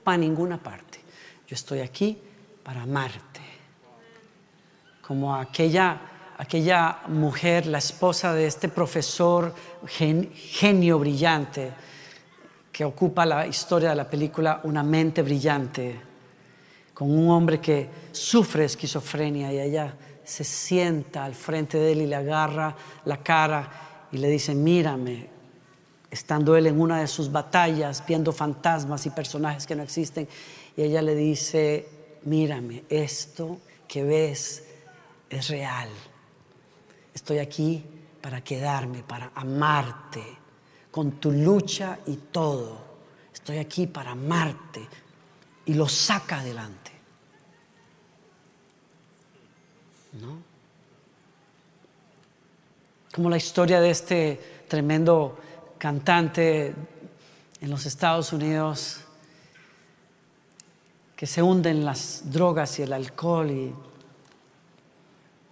para 0.03 0.19
ninguna 0.19 0.61
parte. 0.61 0.99
Yo 1.47 1.55
estoy 1.55 1.79
aquí 1.79 2.15
para 2.61 2.83
amarte. 2.83 3.41
Como 5.01 5.33
aquella, 5.35 6.01
aquella 6.37 6.99
mujer, 7.07 7.65
la 7.65 7.79
esposa 7.79 8.31
de 8.35 8.45
este 8.45 8.69
profesor 8.69 9.55
genio 9.87 10.99
brillante, 10.99 11.73
que 12.71 12.85
ocupa 12.85 13.25
la 13.25 13.47
historia 13.47 13.89
de 13.89 13.95
la 13.95 14.07
película 14.07 14.61
Una 14.65 14.83
mente 14.83 15.23
brillante, 15.23 15.99
con 16.93 17.09
un 17.09 17.31
hombre 17.31 17.59
que 17.59 17.89
sufre 18.11 18.65
esquizofrenia 18.65 19.51
y 19.51 19.59
ella 19.59 19.95
se 20.29 20.43
sienta 20.43 21.25
al 21.25 21.33
frente 21.33 21.79
de 21.79 21.91
él 21.91 22.01
y 22.01 22.05
le 22.05 22.15
agarra 22.15 22.75
la 23.05 23.17
cara 23.17 24.07
y 24.11 24.17
le 24.17 24.29
dice, 24.29 24.53
mírame, 24.53 25.27
estando 26.11 26.55
él 26.55 26.67
en 26.67 26.79
una 26.79 26.99
de 26.99 27.07
sus 27.07 27.31
batallas, 27.31 28.03
viendo 28.07 28.31
fantasmas 28.31 29.07
y 29.07 29.09
personajes 29.09 29.65
que 29.65 29.75
no 29.75 29.81
existen, 29.81 30.27
y 30.77 30.83
ella 30.83 31.01
le 31.01 31.15
dice, 31.15 31.89
mírame, 32.25 32.83
esto 32.89 33.59
que 33.87 34.03
ves 34.03 34.63
es 35.31 35.47
real. 35.47 35.89
Estoy 37.13 37.39
aquí 37.39 37.83
para 38.21 38.41
quedarme, 38.43 39.01
para 39.01 39.31
amarte, 39.33 40.23
con 40.91 41.13
tu 41.13 41.31
lucha 41.31 41.99
y 42.05 42.15
todo. 42.31 42.77
Estoy 43.33 43.57
aquí 43.57 43.87
para 43.87 44.11
amarte. 44.11 44.87
Y 45.65 45.73
lo 45.73 45.87
saca 45.87 46.39
adelante. 46.39 46.78
¿No? 50.13 50.37
Como 53.13 53.29
la 53.29 53.37
historia 53.37 53.81
de 53.81 53.89
este 53.89 54.63
tremendo 54.67 55.37
cantante 55.77 56.73
en 57.61 57.69
los 57.69 57.85
Estados 57.85 58.33
Unidos 58.33 59.01
que 61.15 61.27
se 61.27 61.41
hunde 61.41 61.69
en 61.69 61.83
las 61.83 62.31
drogas 62.31 62.79
y 62.79 62.83
el 62.83 62.93
alcohol 62.93 63.51
y 63.51 63.73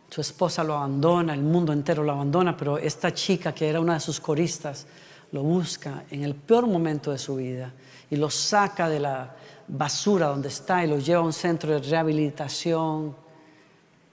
su 0.10 0.22
esposa 0.22 0.64
lo 0.64 0.76
abandona, 0.76 1.34
el 1.34 1.42
mundo 1.42 1.74
entero 1.74 2.04
lo 2.04 2.14
abandona, 2.14 2.56
pero 2.56 2.78
esta 2.78 3.14
chica 3.14 3.54
que 3.54 3.68
era 3.68 3.82
una 3.82 3.96
de 3.96 4.00
sus 4.00 4.20
coristas 4.20 4.88
lo 5.34 5.44
busca 5.44 6.06
en 6.10 6.24
el 6.24 6.36
peor 6.36 6.68
momento 6.68 7.12
de 7.12 7.18
su 7.18 7.36
vida 7.36 7.74
y 8.10 8.16
lo 8.16 8.30
saca 8.30 8.88
de 8.88 9.02
la 9.02 9.36
basura 9.68 10.28
donde 10.28 10.48
está 10.48 10.86
y 10.86 10.88
lo 10.88 11.00
lleva 11.00 11.20
a 11.20 11.26
un 11.26 11.34
centro 11.34 11.72
de 11.72 11.80
rehabilitación 11.80 13.14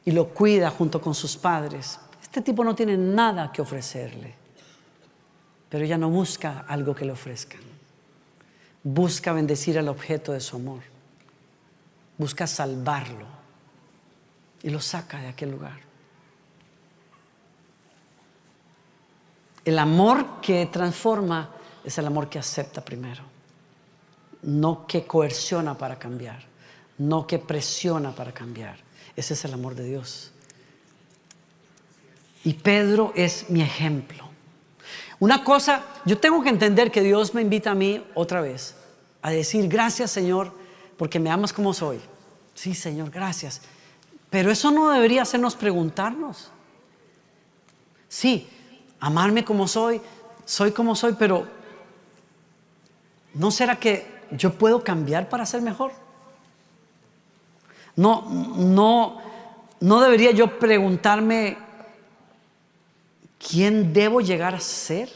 y 0.04 0.12
lo 0.12 0.28
cuida 0.28 0.70
junto 0.70 1.00
con 1.00 1.14
sus 1.14 1.36
padres. 1.36 1.98
Este 2.22 2.40
tipo 2.40 2.64
no 2.64 2.74
tiene 2.74 2.96
nada 2.96 3.50
que 3.52 3.62
ofrecerle, 3.62 4.34
pero 5.68 5.84
ella 5.84 5.98
no 5.98 6.10
busca 6.10 6.64
algo 6.68 6.94
que 6.94 7.04
le 7.04 7.12
ofrezcan. 7.12 7.60
Busca 8.82 9.32
bendecir 9.32 9.78
al 9.78 9.88
objeto 9.88 10.32
de 10.32 10.40
su 10.40 10.56
amor 10.56 10.94
busca 12.16 12.46
salvarlo 12.46 13.26
y 14.62 14.70
lo 14.70 14.80
saca 14.80 15.20
de 15.20 15.28
aquel 15.28 15.50
lugar. 15.50 15.78
El 19.64 19.78
amor 19.78 20.40
que 20.40 20.66
transforma 20.66 21.50
es 21.82 21.96
el 21.98 22.06
amor 22.06 22.28
que 22.28 22.38
acepta 22.38 22.84
primero, 22.84 23.22
no 24.42 24.86
que 24.86 25.06
coerciona 25.06 25.76
para 25.76 25.98
cambiar, 25.98 26.42
no 26.98 27.26
que 27.26 27.38
presiona 27.38 28.14
para 28.14 28.32
cambiar. 28.32 28.83
Ese 29.16 29.34
es 29.34 29.44
el 29.44 29.54
amor 29.54 29.74
de 29.74 29.84
Dios. 29.84 30.32
Y 32.44 32.54
Pedro 32.54 33.12
es 33.14 33.48
mi 33.48 33.62
ejemplo. 33.62 34.24
Una 35.18 35.44
cosa, 35.44 35.84
yo 36.04 36.18
tengo 36.18 36.42
que 36.42 36.48
entender 36.48 36.90
que 36.90 37.00
Dios 37.00 37.34
me 37.34 37.40
invita 37.40 37.70
a 37.70 37.74
mí 37.74 38.04
otra 38.14 38.40
vez 38.40 38.76
a 39.22 39.30
decir, 39.30 39.68
gracias 39.68 40.10
Señor, 40.10 40.52
porque 40.98 41.18
me 41.18 41.30
amas 41.30 41.52
como 41.52 41.72
soy. 41.72 41.98
Sí, 42.54 42.74
Señor, 42.74 43.10
gracias. 43.10 43.62
Pero 44.28 44.50
eso 44.50 44.70
no 44.70 44.90
debería 44.90 45.22
hacernos 45.22 45.56
preguntarnos. 45.56 46.50
Sí, 48.08 48.48
amarme 49.00 49.44
como 49.44 49.66
soy, 49.66 50.00
soy 50.44 50.72
como 50.72 50.94
soy, 50.94 51.14
pero 51.18 51.46
¿no 53.32 53.50
será 53.50 53.76
que 53.76 54.06
yo 54.30 54.52
puedo 54.54 54.84
cambiar 54.84 55.28
para 55.28 55.46
ser 55.46 55.62
mejor? 55.62 55.92
No, 57.96 58.22
no, 58.56 59.20
no 59.80 60.00
debería 60.00 60.32
yo 60.32 60.58
preguntarme 60.58 61.56
quién 63.38 63.92
debo 63.92 64.20
llegar 64.20 64.54
a 64.54 64.60
ser. 64.60 65.10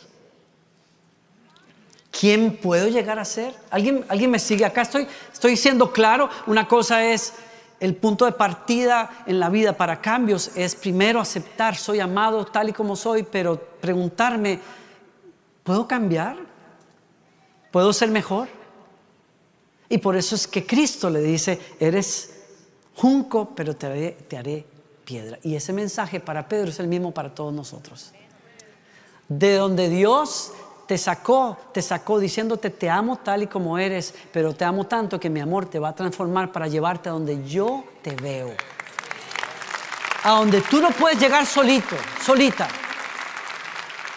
¿Quién 2.11 2.57
puedo 2.57 2.89
llegar 2.89 3.19
a 3.19 3.25
ser? 3.25 3.55
¿Alguien, 3.71 4.05
¿Alguien 4.09 4.31
me 4.31 4.39
sigue 4.39 4.65
acá? 4.65 4.83
Estoy, 4.83 5.07
estoy 5.33 5.57
siendo 5.57 5.93
claro. 5.93 6.29
Una 6.47 6.67
cosa 6.67 7.05
es 7.05 7.35
el 7.81 7.95
punto 7.95 8.25
de 8.25 8.33
partida 8.33 9.23
en 9.27 9.39
la 9.39 9.49
vida 9.49 9.73
para 9.77 10.01
cambios 10.01 10.51
es 10.57 10.75
primero 10.75 11.21
aceptar, 11.21 11.77
soy 11.77 12.01
amado 12.01 12.45
tal 12.45 12.71
y 12.71 12.73
como 12.73 12.97
soy, 12.97 13.23
pero 13.23 13.57
preguntarme, 13.57 14.59
¿puedo 15.63 15.87
cambiar? 15.87 16.37
¿Puedo 17.71 17.93
ser 17.93 18.09
mejor? 18.11 18.49
Y 19.89 19.99
por 19.99 20.17
eso 20.17 20.35
es 20.35 20.49
que 20.49 20.67
Cristo 20.67 21.09
le 21.09 21.21
dice, 21.21 21.61
eres 21.79 22.38
junco, 22.99 23.53
pero 23.55 23.77
te 23.77 23.87
haré, 23.87 24.67
piedra. 25.05 25.39
Y 25.43 25.55
ese 25.55 25.73
mensaje 25.73 26.19
para 26.19 26.49
Pedro 26.49 26.71
es 26.71 26.81
el 26.81 26.89
mismo 26.89 27.13
para 27.13 27.33
todos 27.33 27.55
nosotros. 27.55 28.13
De 29.29 29.55
donde 29.55 29.89
Dios 29.89 30.53
te 30.87 30.99
sacó, 30.99 31.57
te 31.73 31.81
sacó 31.81 32.19
diciéndote 32.19 32.71
te 32.71 32.91
amo 32.91 33.17
tal 33.17 33.45
y 33.45 33.47
como 33.47 33.79
eres, 33.79 34.15
pero 34.33 34.53
te 34.53 34.65
amo 34.65 34.87
tanto 34.87 35.21
que 35.21 35.31
mi 35.31 35.39
amor 35.39 35.67
te 35.67 35.79
va 35.79 35.91
a 35.91 35.95
transformar 35.95 36.51
para 36.51 36.67
llevarte 36.67 37.09
a 37.09 37.13
donde 37.13 37.47
yo 37.47 37.85
te 38.03 38.17
veo. 38.17 38.51
A 40.25 40.31
donde 40.31 40.61
tú 40.63 40.81
no 40.81 40.91
puedes 40.91 41.21
llegar 41.21 41.47
solito, 41.47 41.95
solita. 42.21 42.67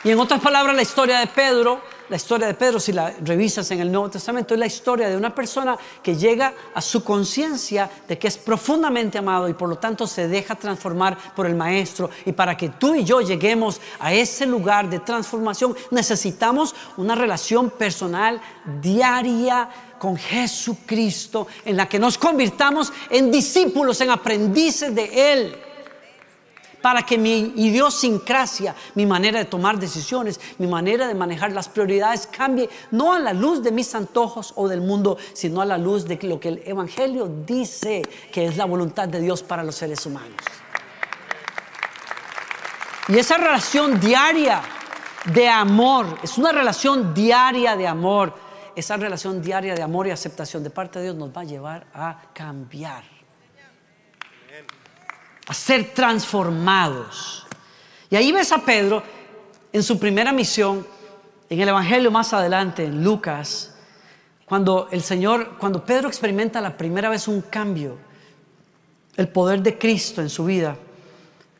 Y 0.03 0.09
en 0.09 0.19
otras 0.19 0.41
palabras, 0.41 0.75
la 0.75 0.81
historia 0.81 1.19
de 1.19 1.27
Pedro 1.27 1.81
la 2.11 2.17
historia 2.17 2.45
de 2.45 2.55
Pedro, 2.55 2.77
si 2.77 2.91
la 2.91 3.13
revisas 3.23 3.71
en 3.71 3.79
el 3.79 3.89
Nuevo 3.89 4.09
Testamento, 4.09 4.53
es 4.53 4.59
la 4.59 4.65
historia 4.65 5.07
de 5.07 5.15
una 5.15 5.33
persona 5.33 5.77
que 6.03 6.17
llega 6.17 6.53
a 6.73 6.81
su 6.81 7.05
conciencia 7.05 7.89
de 8.05 8.19
que 8.19 8.27
es 8.27 8.37
profundamente 8.37 9.17
amado 9.17 9.47
y 9.47 9.53
por 9.53 9.69
lo 9.69 9.77
tanto 9.77 10.05
se 10.05 10.27
deja 10.27 10.55
transformar 10.55 11.17
por 11.33 11.45
el 11.45 11.55
Maestro. 11.55 12.09
Y 12.25 12.33
para 12.33 12.57
que 12.57 12.67
tú 12.67 12.95
y 12.95 13.05
yo 13.05 13.21
lleguemos 13.21 13.79
a 13.97 14.11
ese 14.11 14.45
lugar 14.45 14.89
de 14.89 14.99
transformación, 14.99 15.73
necesitamos 15.89 16.75
una 16.97 17.15
relación 17.15 17.69
personal 17.69 18.41
diaria 18.81 19.69
con 19.97 20.17
Jesucristo, 20.17 21.47
en 21.63 21.77
la 21.77 21.87
que 21.87 21.97
nos 21.97 22.17
convirtamos 22.17 22.91
en 23.09 23.31
discípulos, 23.31 24.01
en 24.01 24.09
aprendices 24.09 24.93
de 24.93 25.31
Él 25.31 25.70
para 26.81 27.03
que 27.03 27.17
mi 27.17 27.53
idiosincrasia, 27.55 28.75
mi 28.95 29.05
manera 29.05 29.39
de 29.39 29.45
tomar 29.45 29.79
decisiones, 29.79 30.39
mi 30.57 30.67
manera 30.67 31.07
de 31.07 31.15
manejar 31.15 31.51
las 31.51 31.69
prioridades 31.69 32.27
cambie, 32.27 32.69
no 32.91 33.13
a 33.13 33.19
la 33.19 33.33
luz 33.33 33.61
de 33.63 33.71
mis 33.71 33.93
antojos 33.95 34.53
o 34.55 34.67
del 34.67 34.81
mundo, 34.81 35.17
sino 35.33 35.61
a 35.61 35.65
la 35.65 35.77
luz 35.77 36.05
de 36.05 36.19
lo 36.23 36.39
que 36.39 36.50
el 36.50 36.63
Evangelio 36.65 37.29
dice 37.45 38.01
que 38.31 38.45
es 38.45 38.57
la 38.57 38.65
voluntad 38.65 39.07
de 39.07 39.21
Dios 39.21 39.43
para 39.43 39.63
los 39.63 39.75
seres 39.75 40.05
humanos. 40.05 40.41
Y 43.07 43.17
esa 43.17 43.38
relación 43.38 44.00
diaria 44.00 44.61
de 45.25 45.50
amor, 45.50 46.17
es 46.23 46.38
una 46.38 46.51
relación 46.51 47.13
diaria 47.13 47.75
de 47.75 47.88
amor, 47.88 48.33
esa 48.75 48.97
relación 48.97 49.41
diaria 49.41 49.75
de 49.75 49.83
amor 49.83 50.07
y 50.07 50.11
aceptación 50.11 50.63
de 50.63 50.69
parte 50.69 51.00
de 51.00 51.05
Dios 51.05 51.15
nos 51.15 51.35
va 51.35 51.41
a 51.41 51.45
llevar 51.45 51.85
a 51.93 52.21
cambiar 52.33 53.03
a 55.48 55.53
ser 55.53 55.93
transformados. 55.93 57.45
Y 58.10 58.15
ahí 58.15 58.31
ves 58.31 58.51
a 58.51 58.60
Pedro 58.60 59.03
en 59.74 59.83
su 59.83 60.00
primera 60.00 60.31
misión, 60.31 60.86
en 61.50 61.60
el 61.60 61.69
Evangelio 61.69 62.12
más 62.12 62.33
adelante, 62.33 62.86
en 62.86 63.03
Lucas, 63.03 63.74
cuando 64.45 64.89
el 64.91 65.01
Señor, 65.01 65.57
cuando 65.57 65.86
Pedro 65.86 66.07
experimenta 66.07 66.60
la 66.60 66.75
primera 66.75 67.10
vez 67.10 67.27
un 67.27 67.41
cambio, 67.41 67.98
el 69.15 69.29
poder 69.29 69.61
de 69.61 69.77
Cristo 69.77 70.22
en 70.22 70.29
su 70.29 70.46
vida, 70.46 70.75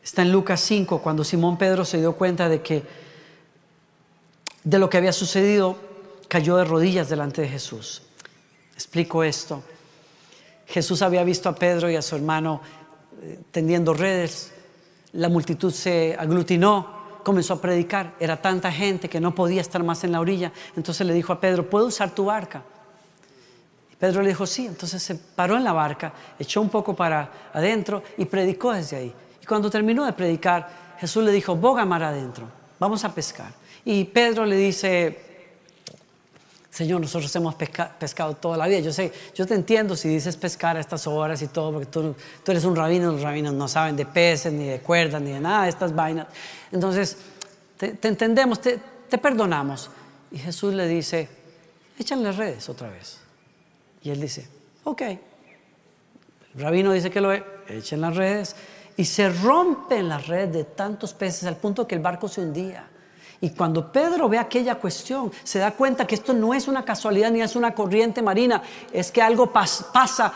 está 0.04 0.22
en 0.24 0.32
Lucas 0.32 0.60
5, 0.62 1.02
cuando 1.02 1.24
Simón 1.24 1.58
Pedro 1.58 1.86
se 1.86 2.00
dio 2.00 2.14
cuenta 2.14 2.50
de 2.50 2.62
que 2.62 2.84
de 4.64 4.80
lo 4.80 4.90
que 4.90 4.98
había 4.98 5.14
sucedido, 5.14 5.78
cayó 6.28 6.58
de 6.58 6.66
rodillas 6.66 7.10
delante 7.10 7.42
de 7.42 7.50
Jesús. 7.50 8.04
Explico 8.74 9.24
esto. 9.24 9.64
Jesús 10.68 11.02
había 11.02 11.24
visto 11.24 11.50
a 11.50 11.56
Pedro 11.56 11.90
y 11.90 11.96
a 11.96 12.02
su 12.02 12.16
hermano 12.16 12.62
tendiendo 13.52 13.94
redes, 13.94 14.52
la 15.14 15.30
multitud 15.30 15.72
se 15.72 16.16
aglutinó, 16.18 17.02
comenzó 17.24 17.56
a 17.56 17.62
predicar, 17.62 18.16
era 18.20 18.42
tanta 18.42 18.72
gente 18.72 19.10
que 19.10 19.20
no 19.20 19.36
podía 19.36 19.62
estar 19.62 19.84
más 19.84 20.04
en 20.04 20.12
la 20.12 20.20
orilla, 20.20 20.52
entonces 20.76 21.06
le 21.06 21.14
dijo 21.14 21.34
a 21.34 21.40
Pedro, 21.40 21.70
¿puedo 21.70 21.88
usar 21.88 22.12
tu 22.12 22.26
barca? 22.26 22.64
Y 23.92 23.96
Pedro 23.96 24.22
le 24.22 24.30
dijo, 24.30 24.46
sí, 24.48 24.66
entonces 24.66 25.02
se 25.04 25.16
paró 25.16 25.58
en 25.58 25.64
la 25.64 25.74
barca, 25.74 26.14
echó 26.40 26.62
un 26.62 26.70
poco 26.70 26.96
para 26.96 27.50
adentro 27.54 28.04
y 28.18 28.26
predicó 28.26 28.74
desde 28.74 28.98
ahí. 28.98 29.14
Y 29.42 29.46
cuando 29.46 29.70
terminó 29.70 30.06
de 30.06 30.14
predicar, 30.14 30.96
Jesús 31.00 31.24
le 31.24 31.32
dijo, 31.32 31.56
boga 31.56 31.86
mar 31.86 32.04
adentro, 32.04 32.48
vamos 32.80 33.04
a 33.04 33.14
pescar. 33.14 33.52
Y 33.86 34.06
Pedro 34.06 34.46
le 34.46 34.56
dice, 34.56 35.31
Señor, 36.72 37.02
nosotros 37.02 37.36
hemos 37.36 37.56
pescado 37.56 38.34
toda 38.38 38.56
la 38.56 38.66
vida. 38.66 38.80
Yo 38.80 38.94
sé, 38.94 39.12
yo 39.36 39.46
te 39.46 39.56
entiendo 39.56 39.94
si 39.98 40.08
dices 40.08 40.38
pescar 40.38 40.78
a 40.78 40.80
estas 40.80 41.06
horas 41.06 41.42
y 41.42 41.48
todo, 41.48 41.74
porque 41.74 41.88
tú, 41.88 42.16
tú 42.46 42.52
eres 42.52 42.64
un 42.64 42.78
rabino, 42.78 43.12
los 43.12 43.22
rabinos 43.22 43.54
no 43.54 43.68
saben 43.68 43.98
de 43.98 44.06
peces, 44.06 44.54
ni 44.54 44.68
de 44.68 44.80
cuerdas, 44.80 45.22
ni 45.22 45.32
de 45.32 45.42
nada 45.42 45.64
de 45.64 45.70
estas 45.70 45.94
vainas. 45.94 46.28
Entonces, 46.72 47.18
te, 47.76 48.08
entendemos, 48.08 48.62
te, 48.62 48.80
te, 49.10 49.18
perdonamos. 49.18 49.90
Y 50.32 50.38
Jesús 50.38 50.74
le 50.74 50.88
dice, 50.88 51.28
échanle 52.00 52.32
redes 52.32 52.70
otra 52.70 52.90
vez. 52.90 53.20
Y 54.02 54.10
él 54.10 54.22
dice, 54.22 54.48
ok. 54.86 55.02
El 55.02 56.62
rabino 56.62 56.94
dice 56.94 57.12
que 57.12 57.20
lo 57.20 57.34
echen 57.68 58.00
las 58.00 58.16
redes. 58.16 58.56
Y 58.96 59.04
se 59.04 59.30
rompen 59.30 60.08
las 60.08 60.26
redes 60.26 60.54
de 60.54 60.64
tantos 60.64 61.14
peces 61.14 61.44
al 61.44 61.58
punto 61.58 61.86
que 61.86 61.96
el 61.96 62.02
barco 62.02 62.30
se 62.30 62.40
hundía. 62.40 62.88
Y 63.42 63.50
cuando 63.50 63.92
Pedro 63.92 64.30
ve 64.30 64.38
aquella 64.38 64.76
cuestión, 64.76 65.32
se 65.44 65.58
da 65.58 65.72
cuenta 65.72 66.06
que 66.06 66.14
esto 66.14 66.32
no 66.32 66.54
es 66.54 66.68
una 66.68 66.86
casualidad 66.86 67.32
ni 67.32 67.42
es 67.42 67.56
una 67.56 67.74
corriente 67.74 68.22
marina, 68.22 68.62
es 68.94 69.12
que 69.12 69.22
algo 69.22 69.52
pasa 69.52 70.32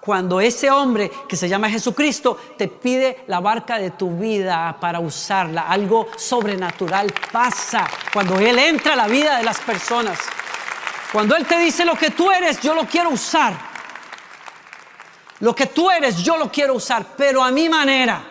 cuando 0.00 0.40
ese 0.40 0.70
hombre 0.70 1.10
que 1.28 1.36
se 1.36 1.48
llama 1.48 1.68
Jesucristo 1.68 2.38
te 2.56 2.68
pide 2.68 3.24
la 3.26 3.40
barca 3.40 3.76
de 3.76 3.90
tu 3.90 4.16
vida 4.16 4.76
para 4.80 5.00
usarla. 5.00 5.62
Algo 5.62 6.06
sobrenatural 6.16 7.12
pasa 7.30 7.86
cuando 8.12 8.38
Él 8.38 8.58
entra 8.58 8.94
a 8.94 8.96
la 8.96 9.08
vida 9.08 9.36
de 9.36 9.42
las 9.42 9.58
personas. 9.58 10.18
Cuando 11.12 11.34
Él 11.34 11.44
te 11.44 11.58
dice 11.58 11.84
lo 11.84 11.96
que 11.96 12.10
tú 12.10 12.30
eres, 12.30 12.60
yo 12.60 12.72
lo 12.74 12.86
quiero 12.86 13.10
usar. 13.10 13.52
Lo 15.40 15.54
que 15.54 15.66
tú 15.66 15.90
eres, 15.90 16.18
yo 16.18 16.38
lo 16.38 16.50
quiero 16.50 16.74
usar, 16.74 17.04
pero 17.16 17.42
a 17.42 17.50
mi 17.50 17.68
manera. 17.68 18.24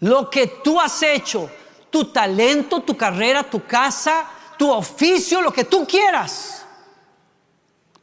Lo 0.00 0.30
que 0.30 0.46
tú 0.64 0.80
has 0.80 1.02
hecho, 1.02 1.50
tu 1.90 2.06
talento, 2.06 2.80
tu 2.82 2.96
carrera, 2.96 3.42
tu 3.42 3.64
casa, 3.66 4.24
tu 4.56 4.70
oficio, 4.70 5.42
lo 5.42 5.52
que 5.52 5.64
tú 5.64 5.86
quieras. 5.86 6.64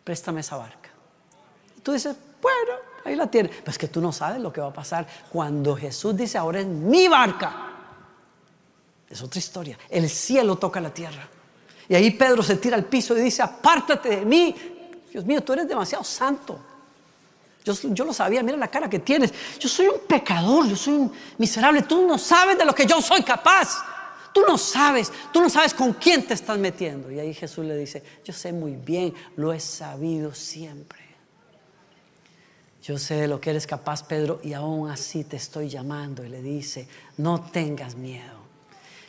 Préstame 0.04 0.42
esa 0.42 0.58
barca. 0.58 0.90
Y 1.78 1.82
tú 1.82 1.94
dices, 1.94 2.16
bueno, 2.42 2.74
ahí 3.06 3.16
la 3.16 3.28
tienes. 3.28 3.56
Pero 3.58 3.72
es 3.72 3.78
que 3.78 3.88
tú 3.88 4.02
no 4.02 4.12
sabes 4.12 4.42
lo 4.42 4.52
que 4.52 4.62
va 4.62 4.68
a 4.68 4.74
pasar 4.74 5.08
cuando 5.30 5.76
Jesús 5.76 6.16
dice, 6.16 6.38
ahora 6.38 6.60
es 6.60 6.68
mi 6.68 7.08
barca. 7.08 7.68
Es 9.10 9.22
otra 9.22 9.40
historia. 9.40 9.78
El 9.90 10.10
cielo 10.10 10.58
toca 10.58 10.82
la 10.82 10.94
tierra. 10.94 11.28
Y 11.90 11.96
ahí 11.96 12.12
Pedro 12.12 12.44
se 12.44 12.58
tira 12.58 12.76
al 12.76 12.84
piso 12.84 13.18
y 13.18 13.22
dice, 13.22 13.42
apártate 13.42 14.10
de 14.10 14.26
mí. 14.26 14.56
Dios 15.12 15.26
mío, 15.26 15.42
tú 15.42 15.54
eres 15.54 15.68
demasiado 15.68 16.04
santo. 16.04 16.60
Yo, 17.74 18.06
lo 18.06 18.14
sabía, 18.14 18.42
mira 18.44 18.58
la 18.58 18.68
cara 18.68 18.90
que 18.90 19.00
tienes. 19.00 19.34
Yo 19.60 19.68
soy 19.68 19.88
un 19.88 20.00
pecador, 20.08 20.68
yo 20.68 20.76
soy 20.76 20.94
un 20.94 21.12
miserable. 21.38 21.82
Tú 21.82 22.08
no 22.08 22.18
sabes 22.18 22.58
de 22.58 22.66
lo 22.66 22.74
que 22.74 22.86
yo 22.86 23.02
soy 23.02 23.24
capaz. 23.24 23.84
Tú 24.34 24.44
no 24.48 24.58
sabes, 24.58 25.12
tú 25.34 25.42
no 25.42 25.50
sabes 25.50 25.74
con 25.74 25.94
quién 25.94 26.26
te 26.26 26.34
estás 26.34 26.58
metiendo. 26.58 27.12
Y 27.12 27.20
ahí 27.20 27.34
Jesús 27.34 27.66
le 27.66 27.76
dice, 27.76 28.04
yo 28.24 28.34
sé 28.34 28.54
muy 28.54 28.76
bien, 28.76 29.14
lo 29.36 29.52
he 29.52 29.60
sabido 29.60 30.34
siempre. 30.34 31.00
Yo 32.84 32.98
sé 32.98 33.16
de 33.16 33.28
lo 33.28 33.42
que 33.42 33.50
eres 33.50 33.68
capaz, 33.68 34.04
Pedro, 34.04 34.40
y 34.44 34.54
aún 34.54 34.90
así 34.90 35.24
te 35.24 35.36
estoy 35.36 35.68
llamando. 35.68 36.24
Y 36.24 36.30
le 36.30 36.42
dice, 36.42 36.88
no 37.18 37.42
tengas 37.42 37.96
miedo. 37.96 38.38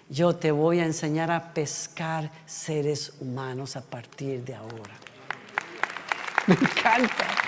Yo 0.09 0.35
te 0.35 0.51
voy 0.51 0.81
a 0.81 0.85
enseñar 0.85 1.31
a 1.31 1.53
pescar 1.53 2.31
seres 2.47 3.13
humanos 3.21 3.77
a 3.77 3.83
partir 3.83 4.43
de 4.43 4.55
ahora. 4.55 4.97
Me 6.47 6.55
encanta. 6.55 7.48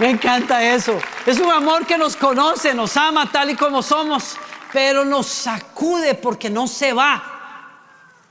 Me 0.00 0.10
encanta 0.10 0.74
eso. 0.74 0.98
Es 1.24 1.38
un 1.38 1.50
amor 1.50 1.86
que 1.86 1.96
nos 1.96 2.16
conoce, 2.16 2.74
nos 2.74 2.96
ama 2.96 3.30
tal 3.30 3.50
y 3.50 3.54
como 3.54 3.82
somos, 3.82 4.36
pero 4.72 5.04
nos 5.04 5.26
sacude 5.26 6.14
porque 6.14 6.50
no 6.50 6.66
se 6.66 6.92
va. 6.92 7.30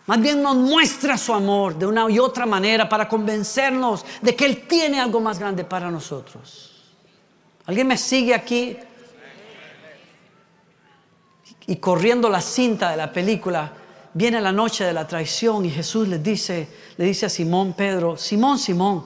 Más 0.05 0.19
bien 0.19 0.41
nos 0.41 0.57
muestra 0.57 1.17
su 1.17 1.33
amor 1.33 1.75
de 1.77 1.85
una 1.85 2.09
y 2.11 2.19
otra 2.19 2.45
manera 2.45 2.89
para 2.89 3.07
convencernos 3.07 4.05
de 4.21 4.35
que 4.35 4.45
Él 4.45 4.67
tiene 4.67 4.99
algo 4.99 5.21
más 5.21 5.39
grande 5.39 5.63
para 5.63 5.89
nosotros. 5.89 6.71
¿Alguien 7.65 7.87
me 7.87 7.97
sigue 7.97 8.35
aquí? 8.35 8.77
Y 11.65 11.77
corriendo 11.77 12.27
la 12.27 12.41
cinta 12.41 12.91
de 12.91 12.97
la 12.97 13.13
película, 13.13 13.71
viene 14.13 14.41
la 14.41 14.51
noche 14.51 14.83
de 14.83 14.91
la 14.91 15.07
traición 15.07 15.65
y 15.65 15.69
Jesús 15.69 16.09
le 16.09 16.19
dice, 16.19 16.67
le 16.97 17.05
dice 17.05 17.27
a 17.27 17.29
Simón 17.29 17.71
Pedro, 17.71 18.17
Simón, 18.17 18.59
Simón, 18.59 19.05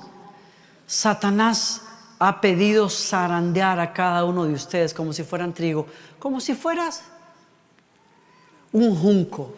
Satanás 0.88 1.84
ha 2.20 2.42
pedido 2.42 2.90
zarandear 2.90 3.80
a 3.80 3.94
cada 3.94 4.26
uno 4.26 4.46
de 4.46 4.54
ustedes 4.54 4.94
como 4.94 5.14
si 5.14 5.24
fueran 5.24 5.54
trigo, 5.54 5.86
como 6.20 6.40
si 6.40 6.56
fueras 6.56 7.04
un 8.72 8.96
junco. 8.96 9.54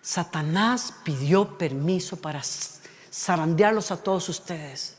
Satanás 0.00 0.92
pidió 1.04 1.56
permiso 1.56 2.16
para 2.16 2.42
zarandearlos 3.12 3.90
a 3.92 3.96
todos 3.96 4.28
ustedes. 4.28 4.96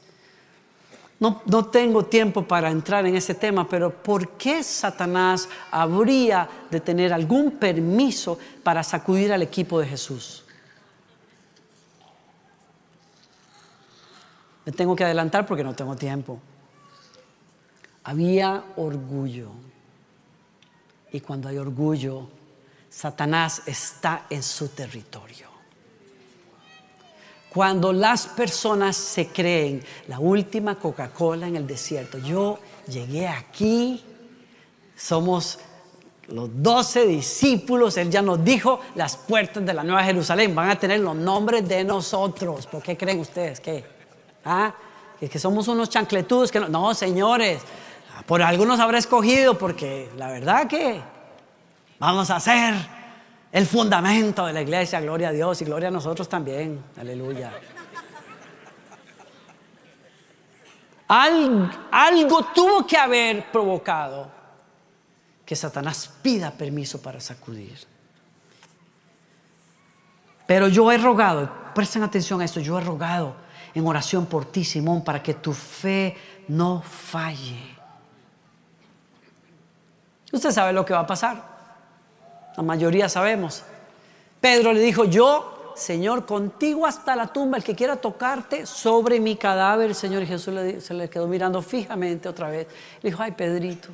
No, 1.19 1.41
no, 1.45 1.65
tengo 1.65 2.05
tiempo 2.05 2.45
para 2.45 2.69
entrar 2.69 3.05
en 3.05 3.15
ese 3.15 3.33
tema, 3.33 3.67
pero 3.67 3.91
¿por 3.91 4.29
qué 4.31 4.63
Satanás 4.63 5.47
habría 5.71 6.49
de 6.69 6.81
tener 6.81 7.13
algún 7.13 7.51
permiso 7.51 8.37
para 8.61 8.83
sacudir 8.83 9.31
al 9.31 9.41
equipo 9.41 9.79
de 9.79 9.87
Jesús? 9.87 10.42
Me 14.65 14.71
tengo 14.71 14.95
que 14.95 15.03
adelantar 15.03 15.45
porque 15.45 15.63
no 15.63 15.73
tengo 15.73 15.95
tiempo. 15.95 16.39
Había 18.03 18.63
orgullo. 18.77 19.49
Y 21.11 21.19
cuando 21.19 21.49
hay 21.49 21.57
orgullo, 21.57 22.27
Satanás 22.89 23.63
está 23.65 24.25
en 24.29 24.43
su 24.43 24.69
territorio. 24.69 25.47
Cuando 27.49 27.93
las 27.93 28.27
personas 28.27 28.97
se 28.97 29.27
creen 29.27 29.83
la 30.07 30.19
última 30.19 30.79
Coca-Cola 30.79 31.47
en 31.47 31.55
el 31.55 31.67
desierto, 31.67 32.17
yo 32.17 32.57
llegué 32.87 33.27
aquí, 33.27 34.03
somos 34.95 35.59
los 36.29 36.49
doce 36.63 37.05
discípulos, 37.05 37.97
Él 37.97 38.09
ya 38.09 38.23
nos 38.23 38.43
dijo, 38.43 38.79
las 38.95 39.17
puertas 39.17 39.63
de 39.63 39.73
la 39.73 39.83
Nueva 39.83 40.03
Jerusalén 40.03 40.55
van 40.55 40.71
a 40.71 40.79
tener 40.79 41.01
los 41.01 41.15
nombres 41.15 41.67
de 41.67 41.83
nosotros. 41.83 42.65
¿Por 42.65 42.81
qué 42.81 42.97
creen 42.97 43.19
ustedes 43.19 43.59
que? 43.59 43.92
¿Ah? 44.45 44.73
Que, 45.19 45.39
somos 45.39 45.67
unos 45.67 45.89
chancletudos 45.89 46.51
que 46.51 46.59
no, 46.59 46.93
señores, 46.93 47.61
por 48.25 48.41
algunos 48.41 48.79
habrá 48.79 48.97
escogido 48.97 49.57
porque 49.57 50.11
la 50.17 50.27
verdad 50.27 50.67
que 50.67 51.01
vamos 51.97 52.29
a 52.29 52.35
hacer 52.35 52.75
el 53.51 53.65
fundamento 53.65 54.45
de 54.45 54.53
la 54.53 54.61
iglesia, 54.61 54.99
gloria 54.99 55.29
a 55.29 55.31
Dios 55.31 55.61
y 55.61 55.65
gloria 55.65 55.87
a 55.87 55.91
nosotros 55.91 56.27
también, 56.27 56.83
aleluya. 56.99 57.53
algo 61.07 62.45
tuvo 62.55 62.87
que 62.87 62.97
haber 62.97 63.51
provocado 63.51 64.31
que 65.45 65.55
Satanás 65.55 66.11
pida 66.21 66.51
permiso 66.51 67.01
para 67.01 67.19
sacudir. 67.19 67.77
Pero 70.47 70.67
yo 70.67 70.91
he 70.91 70.97
rogado, 70.97 71.49
presten 71.75 72.03
atención 72.03 72.41
a 72.41 72.45
esto, 72.45 72.59
yo 72.59 72.79
he 72.79 72.83
rogado 72.83 73.35
en 73.75 73.87
oración 73.87 74.25
por 74.25 74.45
ti, 74.45 74.63
Simón, 74.63 75.03
para 75.03 75.21
que 75.21 75.35
tu 75.35 75.53
fe 75.53 76.15
no 76.47 76.81
falle. 76.81 77.73
Usted 80.31 80.51
sabe 80.51 80.73
lo 80.73 80.85
que 80.85 80.93
va 80.93 81.01
a 81.01 81.07
pasar. 81.07 81.53
La 82.57 82.63
mayoría 82.63 83.09
sabemos. 83.09 83.63
Pedro 84.41 84.73
le 84.73 84.79
dijo, 84.79 85.05
yo, 85.05 85.73
Señor, 85.75 86.25
contigo 86.25 86.85
hasta 86.85 87.15
la 87.15 87.27
tumba, 87.27 87.57
el 87.57 87.63
que 87.63 87.75
quiera 87.75 87.95
tocarte 87.95 88.65
sobre 88.65 89.19
mi 89.19 89.35
cadáver. 89.35 89.95
Señor 89.95 90.25
Jesús 90.25 90.53
se 90.83 90.93
le 90.93 91.09
quedó 91.09 91.27
mirando 91.27 91.61
fijamente 91.61 92.27
otra 92.29 92.49
vez. 92.49 92.67
Le 93.01 93.09
dijo, 93.09 93.23
ay, 93.23 93.31
Pedrito. 93.31 93.89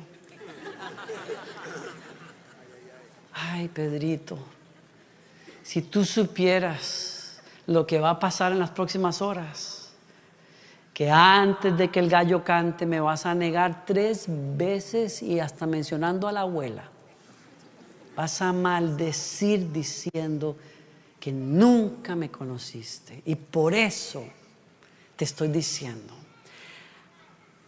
Ay, 3.32 3.68
Pedrito, 3.68 4.38
si 5.62 5.82
tú 5.82 6.04
supieras 6.04 7.19
lo 7.70 7.86
que 7.86 8.00
va 8.00 8.10
a 8.10 8.18
pasar 8.18 8.50
en 8.50 8.58
las 8.58 8.70
próximas 8.70 9.22
horas, 9.22 9.92
que 10.92 11.08
antes 11.08 11.78
de 11.78 11.88
que 11.88 12.00
el 12.00 12.10
gallo 12.10 12.42
cante 12.42 12.84
me 12.84 12.98
vas 12.98 13.26
a 13.26 13.34
negar 13.34 13.84
tres 13.86 14.24
veces 14.28 15.22
y 15.22 15.38
hasta 15.38 15.66
mencionando 15.66 16.26
a 16.26 16.32
la 16.32 16.40
abuela 16.40 16.90
vas 18.16 18.42
a 18.42 18.52
maldecir 18.52 19.70
diciendo 19.72 20.56
que 21.20 21.30
nunca 21.30 22.16
me 22.16 22.28
conociste. 22.28 23.22
Y 23.24 23.36
por 23.36 23.72
eso 23.72 24.24
te 25.14 25.24
estoy 25.24 25.46
diciendo, 25.46 26.12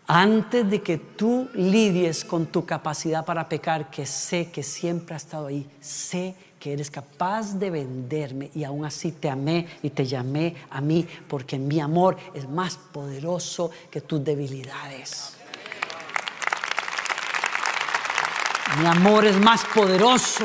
antes 0.09 0.69
de 0.69 0.83
que 0.83 0.99
tú 0.99 1.49
lidies 1.55 2.25
con 2.25 2.47
tu 2.47 2.67
capacidad 2.67 3.25
para 3.25 3.49
pecar, 3.49 3.89
que 3.89 4.05
sé 4.05 4.51
que 4.51 4.65
siempre 4.65 5.15
ha 5.15 5.19
estado 5.19 5.47
ahí, 5.47 5.71
sé 5.81 6.35
que 6.35 6.52
eres 6.71 6.91
capaz 6.91 7.59
de 7.59 7.71
venderme 7.71 8.51
y 8.55 8.63
aún 8.63 8.85
así 8.85 9.13
te 9.13 9.31
amé 9.31 9.67
y 9.83 9.89
te 9.89 10.05
llamé 10.05 10.55
a 10.69 10.83
mí, 10.83 11.07
porque 11.27 11.59
mi 11.59 11.81
amor 11.81 12.19
es 12.35 12.47
más 12.47 12.77
poderoso 12.77 13.71
que 13.91 14.03
tus 14.03 14.23
debilidades. 14.23 15.35
Mi 18.79 18.87
amor 18.87 19.25
es 19.25 19.41
más 19.41 19.65
poderoso 19.65 20.45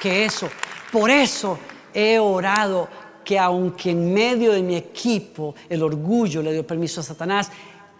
que 0.00 0.24
eso. 0.24 0.48
Por 0.90 1.10
eso 1.10 1.58
he 1.94 2.18
orado 2.18 2.88
que 3.24 3.38
aunque 3.38 3.90
en 3.90 4.12
medio 4.12 4.52
de 4.52 4.62
mi 4.62 4.76
equipo 4.76 5.54
el 5.68 5.82
orgullo 5.82 6.42
le 6.42 6.52
dio 6.52 6.66
permiso 6.66 7.00
a 7.00 7.04
Satanás, 7.04 7.50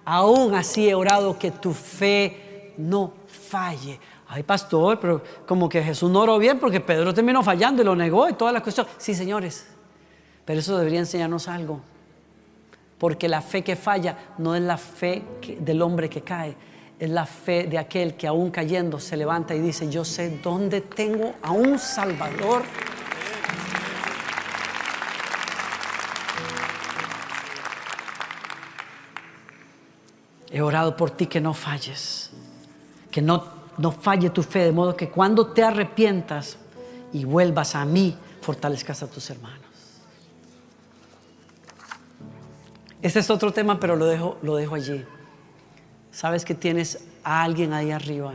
aún 0.05 0.55
así 0.55 0.89
he 0.89 0.95
orado 0.95 1.39
que 1.39 1.51
tu 1.51 1.73
fe 1.73 2.75
no 2.77 3.13
falle. 3.27 3.99
Ay, 4.35 4.45
pastor, 4.45 4.99
pero 4.99 5.23
como 5.47 5.69
que 5.69 5.83
Jesús 5.83 6.11
no 6.11 6.21
oró 6.21 6.39
bien 6.39 6.59
porque 6.59 6.81
Pedro 6.81 7.13
terminó 7.13 7.43
fallando 7.43 7.83
y 7.83 7.85
lo 7.85 7.95
negó 7.95 8.31
y 8.31 8.33
toda 8.33 8.51
la 8.51 8.63
cuestión. 8.63 8.87
Sí, 8.97 9.15
señores, 9.15 9.67
pero 10.47 10.59
eso 10.59 10.79
debería 10.79 11.01
enseñarnos 11.01 11.49
algo. 11.49 11.83
Porque 12.97 13.29
la 13.29 13.43
fe 13.43 13.63
que 13.63 13.77
falla 13.77 14.17
no 14.39 14.55
es 14.55 14.63
la 14.63 14.79
fe 14.79 15.23
del 15.61 15.83
hombre 15.83 16.09
que 16.09 16.23
cae, 16.23 16.57
es 16.99 17.11
la 17.11 17.27
fe 17.27 17.65
de 17.65 17.77
aquel 17.77 18.15
que 18.15 18.27
aún 18.27 18.51
cayendo 18.51 18.99
se 18.99 19.19
levanta 19.19 19.55
y 19.55 19.61
dice, 19.61 19.91
yo 19.91 20.03
sé 20.03 20.41
dónde 20.43 20.81
tengo 20.81 21.35
a 21.43 21.51
un 21.51 21.79
Salvador. 21.79 22.63
He 30.51 30.63
orado 30.63 30.97
por 30.97 31.11
ti 31.11 31.27
que 31.27 31.43
no 31.43 31.53
falles, 31.53 32.31
que 33.11 33.21
no, 33.21 33.62
no 33.79 33.93
falle 33.93 34.31
tu 34.31 34.43
fe, 34.43 34.61
de 34.61 34.73
modo 34.73 34.97
que 34.97 35.09
cuando 35.09 35.49
te 35.49 35.63
arrepientas 35.63 36.57
y 37.13 37.25
vuelvas 37.25 37.75
a 37.75 37.85
mí, 37.85 38.17
fortalezcas 38.41 39.03
a 39.03 39.07
tus 39.11 39.31
hermanos. 39.31 39.61
Este 43.01 43.19
es 43.19 43.31
otro 43.31 43.53
tema, 43.53 43.81
pero 43.81 43.97
lo 43.97 44.07
dejo, 44.07 44.39
lo 44.43 44.57
dejo 44.57 44.75
allí 44.75 45.05
sabes 46.13 46.45
que 46.45 46.55
tienes 46.55 46.99
a 47.25 47.43
alguien 47.43 47.73
ahí 47.73 47.91
arriba 47.91 48.35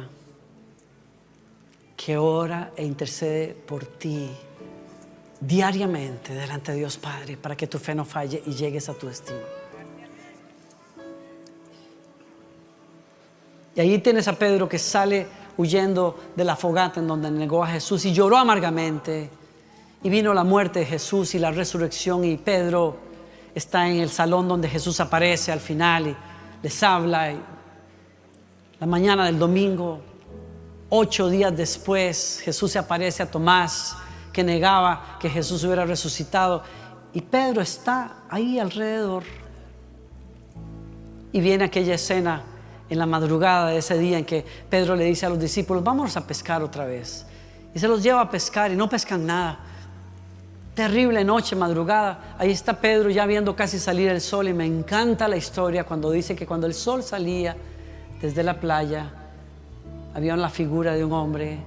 que 1.95 2.17
ora 2.17 2.71
e 2.75 2.83
intercede 2.83 3.53
por 3.53 3.85
ti 3.85 4.29
diariamente 5.39 6.33
delante 6.33 6.71
de 6.71 6.79
Dios 6.79 6.97
Padre 6.97 7.37
para 7.37 7.55
que 7.55 7.67
tu 7.67 7.77
fe 7.77 7.93
no 7.93 8.03
falle 8.03 8.41
y 8.45 8.51
llegues 8.53 8.89
a 8.89 8.93
tu 8.93 9.07
destino. 9.07 9.56
Y 13.77 13.81
ahí 13.81 13.99
tienes 13.99 14.27
a 14.27 14.33
Pedro 14.33 14.67
que 14.67 14.79
sale 14.79 15.27
huyendo 15.55 16.19
de 16.35 16.43
la 16.43 16.55
fogata 16.55 16.99
en 16.99 17.07
donde 17.07 17.29
negó 17.29 17.63
a 17.63 17.67
Jesús 17.67 18.03
y 18.05 18.11
lloró 18.11 18.35
amargamente. 18.35 19.29
Y 20.01 20.09
vino 20.09 20.33
la 20.33 20.43
muerte 20.43 20.79
de 20.79 20.85
Jesús 20.87 21.35
y 21.35 21.39
la 21.39 21.51
resurrección 21.51 22.25
y 22.25 22.37
Pedro 22.37 22.97
está 23.53 23.87
en 23.87 23.97
el 23.99 24.09
salón 24.09 24.47
donde 24.47 24.67
Jesús 24.67 24.99
aparece 24.99 25.51
al 25.51 25.59
final 25.59 26.07
y 26.07 26.15
les 26.63 26.81
habla 26.81 27.35
la 28.79 28.87
mañana 28.87 29.27
del 29.27 29.37
domingo, 29.37 29.99
ocho 30.89 31.29
días 31.29 31.55
después, 31.55 32.41
Jesús 32.43 32.71
se 32.71 32.79
aparece 32.79 33.21
a 33.21 33.29
Tomás, 33.29 33.95
que 34.33 34.43
negaba 34.43 35.19
que 35.19 35.29
Jesús 35.29 35.63
hubiera 35.63 35.85
resucitado. 35.85 36.63
Y 37.13 37.21
Pedro 37.21 37.61
está 37.61 38.23
ahí 38.27 38.57
alrededor. 38.57 39.21
Y 41.31 41.41
viene 41.41 41.65
aquella 41.65 41.93
escena 41.93 42.56
en 42.89 42.99
la 42.99 43.05
madrugada 43.05 43.69
de 43.69 43.77
ese 43.77 43.97
día 43.97 44.17
en 44.17 44.25
que 44.25 44.45
Pedro 44.69 44.95
le 44.95 45.05
dice 45.05 45.25
a 45.25 45.29
los 45.29 45.39
discípulos, 45.39 45.83
vamos 45.83 46.15
a 46.15 46.25
pescar 46.25 46.63
otra 46.63 46.85
vez. 46.85 47.25
Y 47.73 47.79
se 47.79 47.87
los 47.87 48.01
lleva 48.01 48.21
a 48.21 48.29
pescar 48.29 48.71
y 48.71 48.75
no 48.75 48.87
pescan 48.89 49.25
nada. 49.25 49.59
Terrible 50.73 51.23
noche, 51.23 51.55
madrugada. 51.55 52.35
Ahí 52.37 52.51
está 52.51 52.79
Pedro 52.79 53.09
ya 53.09 53.25
viendo 53.25 53.55
casi 53.55 53.79
salir 53.79 54.09
el 54.09 54.21
sol 54.21 54.47
y 54.47 54.53
me 54.53 54.65
encanta 54.65 55.27
la 55.27 55.37
historia 55.37 55.83
cuando 55.83 56.11
dice 56.11 56.35
que 56.35 56.45
cuando 56.45 56.67
el 56.67 56.73
sol 56.73 57.03
salía, 57.03 57.55
desde 58.21 58.43
la 58.43 58.59
playa 58.59 59.11
había 60.13 60.35
la 60.35 60.49
figura 60.49 60.93
de 60.93 61.03
un 61.03 61.13
hombre 61.13 61.59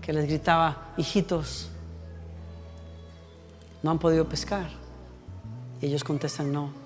que 0.00 0.12
les 0.12 0.26
gritaba, 0.26 0.92
hijitos, 0.96 1.68
no 3.82 3.90
han 3.90 3.98
podido 3.98 4.28
pescar. 4.28 4.68
Y 5.80 5.86
ellos 5.86 6.04
contestan, 6.04 6.52
no 6.52 6.85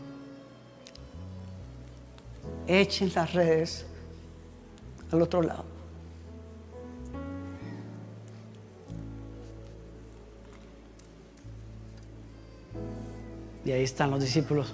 echen 2.66 3.10
las 3.14 3.32
redes 3.32 3.86
al 5.10 5.22
otro 5.22 5.42
lado. 5.42 5.64
Y 13.64 13.72
ahí 13.72 13.82
están 13.82 14.10
los 14.10 14.20
discípulos. 14.20 14.72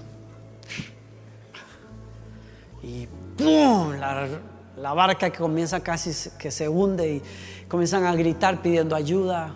Y 2.82 3.08
¡pum! 3.36 3.92
La, 3.98 4.28
la 4.76 4.92
barca 4.92 5.30
que 5.30 5.38
comienza 5.38 5.80
casi 5.80 6.30
que 6.38 6.50
se 6.50 6.68
hunde 6.68 7.16
y 7.16 7.22
comienzan 7.68 8.04
a 8.04 8.14
gritar 8.14 8.62
pidiendo 8.62 8.94
ayuda. 8.94 9.52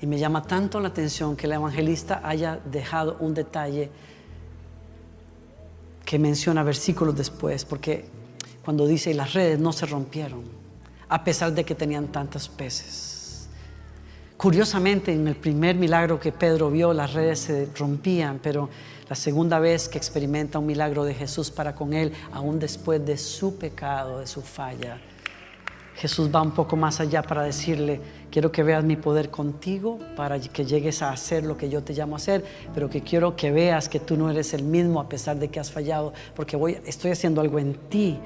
Y 0.00 0.06
me 0.06 0.18
llama 0.18 0.42
tanto 0.42 0.78
la 0.78 0.88
atención 0.88 1.36
que 1.36 1.46
el 1.46 1.54
evangelista 1.54 2.20
haya 2.22 2.60
dejado 2.70 3.16
un 3.20 3.32
detalle 3.32 3.90
que 6.06 6.18
menciona 6.18 6.62
versículos 6.62 7.16
después, 7.16 7.64
porque 7.64 8.04
cuando 8.64 8.86
dice 8.86 9.12
las 9.12 9.34
redes 9.34 9.58
no 9.58 9.72
se 9.72 9.84
rompieron, 9.84 10.44
a 11.08 11.22
pesar 11.24 11.52
de 11.52 11.64
que 11.64 11.74
tenían 11.74 12.06
tantos 12.08 12.48
peces. 12.48 13.48
Curiosamente, 14.36 15.12
en 15.12 15.26
el 15.26 15.36
primer 15.36 15.76
milagro 15.76 16.20
que 16.20 16.30
Pedro 16.30 16.70
vio, 16.70 16.92
las 16.92 17.12
redes 17.12 17.40
se 17.40 17.68
rompían, 17.76 18.38
pero 18.42 18.68
la 19.08 19.16
segunda 19.16 19.58
vez 19.58 19.88
que 19.88 19.98
experimenta 19.98 20.58
un 20.58 20.66
milagro 20.66 21.04
de 21.04 21.14
Jesús 21.14 21.50
para 21.50 21.74
con 21.74 21.92
él, 21.92 22.12
aún 22.32 22.58
después 22.58 23.04
de 23.04 23.18
su 23.18 23.56
pecado, 23.56 24.20
de 24.20 24.26
su 24.26 24.42
falla, 24.42 25.00
Jesús 25.96 26.30
va 26.32 26.42
un 26.42 26.50
poco 26.50 26.76
más 26.76 27.00
allá 27.00 27.22
para 27.22 27.42
decirle, 27.42 28.00
quiero 28.30 28.52
que 28.52 28.62
veas 28.62 28.84
mi 28.84 28.96
poder 28.96 29.30
contigo 29.30 29.98
para 30.14 30.38
que 30.38 30.66
llegues 30.66 31.00
a 31.00 31.10
hacer 31.10 31.44
lo 31.44 31.56
que 31.56 31.70
yo 31.70 31.82
te 31.82 31.94
llamo 31.94 32.16
a 32.16 32.18
hacer, 32.18 32.44
pero 32.74 32.90
que 32.90 33.00
quiero 33.00 33.34
que 33.34 33.50
veas 33.50 33.88
que 33.88 33.98
tú 33.98 34.14
no 34.16 34.30
eres 34.30 34.52
el 34.52 34.62
mismo 34.62 35.00
a 35.00 35.08
pesar 35.08 35.38
de 35.38 35.48
que 35.48 35.58
has 35.58 35.72
fallado, 35.72 36.12
porque 36.34 36.54
voy, 36.56 36.78
estoy 36.84 37.12
haciendo 37.12 37.40
algo 37.40 37.58
en 37.58 37.74
ti 37.88 38.18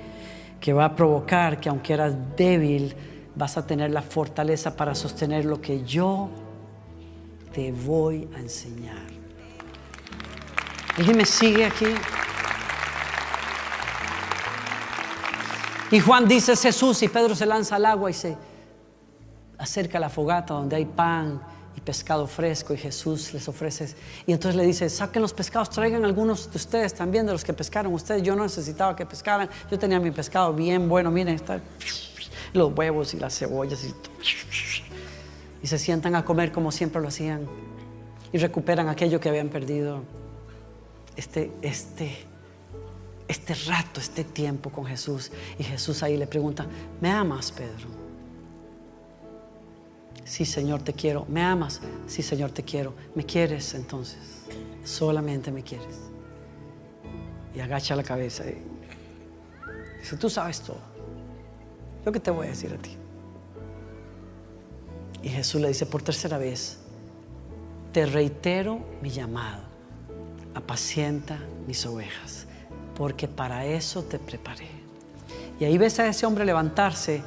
que 0.61 0.73
va 0.73 0.85
a 0.87 0.97
provocar 0.97 1.61
que 1.61 1.69
aunque 1.69 1.93
eras 1.93 2.15
débil, 2.37 2.95
vas 3.37 3.57
a 3.57 3.65
tener 3.65 3.93
la 3.93 4.03
fortaleza 4.03 4.77
para 4.77 4.95
sostener 4.95 5.45
lo 5.45 5.61
que 5.61 5.85
yo 5.85 6.29
te 7.53 7.71
voy 7.71 8.29
a 8.35 8.41
enseñar. 8.41 9.07
¿Alguien 10.99 11.17
me 11.17 11.25
sigue 11.25 11.65
aquí? 11.65 11.87
Y 15.91 15.99
Juan 15.99 16.29
dice 16.29 16.53
es 16.53 16.63
Jesús 16.63 17.03
y 17.03 17.09
Pedro 17.09 17.35
se 17.35 17.47
lanza 17.47 17.77
al 17.77 17.87
agua 17.87 18.11
y 18.11 18.15
se 18.15 18.37
acerca 19.59 19.99
a 19.99 20.01
la 20.01 20.09
fogata 20.09 20.55
donde 20.55 20.77
hay 20.77 20.85
pan 20.85 21.41
y 21.77 21.81
pescado 21.81 22.27
fresco 22.27 22.73
y 22.73 22.77
Jesús 22.77 23.35
les 23.35 23.49
ofrece. 23.49 23.95
Y 24.27 24.33
entonces 24.33 24.57
le 24.57 24.65
dice, 24.65 24.89
saquen 24.89 25.21
los 25.21 25.35
pescados, 25.35 25.69
traigan 25.71 26.05
algunos 26.05 26.51
de 26.51 26.57
ustedes 26.57 26.95
también, 26.95 27.27
de 27.27 27.33
los 27.33 27.45
que 27.45 27.53
pescaron 27.53 27.93
ustedes. 27.93 28.23
Yo 28.23 28.37
no 28.37 28.45
necesitaba 28.45 28.95
que 28.95 29.05
pescaran, 29.05 29.51
yo 29.71 29.79
tenía 29.79 29.99
mi 29.99 30.13
pescado 30.13 30.53
bien 30.53 30.89
bueno, 30.89 31.11
miren, 31.11 31.35
está, 31.35 31.61
los 32.53 32.73
huevos 32.77 33.13
y 33.15 33.19
las 33.19 33.37
cebollas 33.37 33.85
y, 33.85 33.95
y 35.63 35.67
se 35.67 35.79
sientan 35.79 36.15
a 36.15 36.25
comer 36.25 36.53
como 36.53 36.71
siempre 36.71 37.03
lo 37.03 37.09
hacían 37.09 37.47
y 38.33 38.39
recuperan 38.39 38.89
aquello 38.89 39.19
que 39.19 39.29
habían 39.29 39.49
perdido. 39.49 40.03
Este, 41.17 41.51
este 41.63 42.30
este 43.31 43.55
rato, 43.55 44.01
este 44.01 44.25
tiempo 44.25 44.71
con 44.71 44.85
Jesús. 44.85 45.31
Y 45.57 45.63
Jesús 45.63 46.03
ahí 46.03 46.17
le 46.17 46.27
pregunta, 46.27 46.67
¿me 47.01 47.11
amas, 47.11 47.53
Pedro? 47.53 47.87
Sí, 50.25 50.45
Señor, 50.45 50.83
te 50.83 50.93
quiero. 50.93 51.27
¿Me 51.29 51.41
amas? 51.41 51.81
Sí, 52.09 52.23
Señor, 52.23 52.51
te 52.51 52.65
quiero. 52.65 52.93
¿Me 53.15 53.25
quieres 53.25 53.75
entonces? 53.75 54.19
Solamente 54.83 55.53
me 55.53 55.63
quieres. 55.63 56.01
Y 57.55 57.61
agacha 57.61 57.95
la 57.95 58.03
cabeza 58.03 58.45
y 58.47 58.57
dice, 60.01 60.17
tú 60.17 60.29
sabes 60.29 60.61
todo. 60.63 60.81
¿Yo 62.05 62.11
qué 62.11 62.19
te 62.19 62.33
voy 62.33 62.49
a 62.49 62.51
decir 62.51 62.73
a 62.73 62.79
ti? 62.79 62.97
Y 65.23 65.29
Jesús 65.29 65.61
le 65.61 65.69
dice 65.69 65.87
por 65.87 66.03
tercera 66.03 66.37
vez, 66.37 66.79
te 67.93 68.07
reitero 68.07 68.81
mi 69.03 69.11
llamado, 69.11 69.63
apacienta 70.55 71.39
mis 71.69 71.87
ovejas 71.87 72.49
porque 73.01 73.29
para 73.29 73.65
eso 73.65 74.03
te 74.03 74.19
preparé. 74.19 74.67
Y 75.59 75.65
ahí 75.65 75.79
ves 75.79 75.99
a 76.01 76.07
ese 76.07 76.27
hombre 76.27 76.45
levantarse 76.45 77.23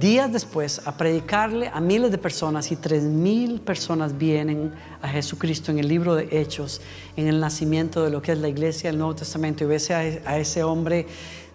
días 0.00 0.32
después 0.32 0.84
a 0.84 0.96
predicarle 0.96 1.70
a 1.72 1.80
miles 1.80 2.10
de 2.10 2.18
personas 2.18 2.72
y 2.72 2.76
tres 2.76 3.04
mil 3.04 3.60
personas 3.60 4.18
vienen 4.18 4.72
a 5.00 5.06
Jesucristo 5.06 5.70
en 5.70 5.78
el 5.78 5.86
libro 5.86 6.16
de 6.16 6.26
Hechos, 6.32 6.80
en 7.16 7.28
el 7.28 7.38
nacimiento 7.38 8.02
de 8.02 8.10
lo 8.10 8.20
que 8.20 8.32
es 8.32 8.38
la 8.38 8.48
iglesia 8.48 8.90
del 8.90 8.98
Nuevo 8.98 9.14
Testamento. 9.14 9.62
Y 9.62 9.68
ves 9.68 9.92
a, 9.92 10.04
ese 10.36 10.64
hombre 10.64 11.06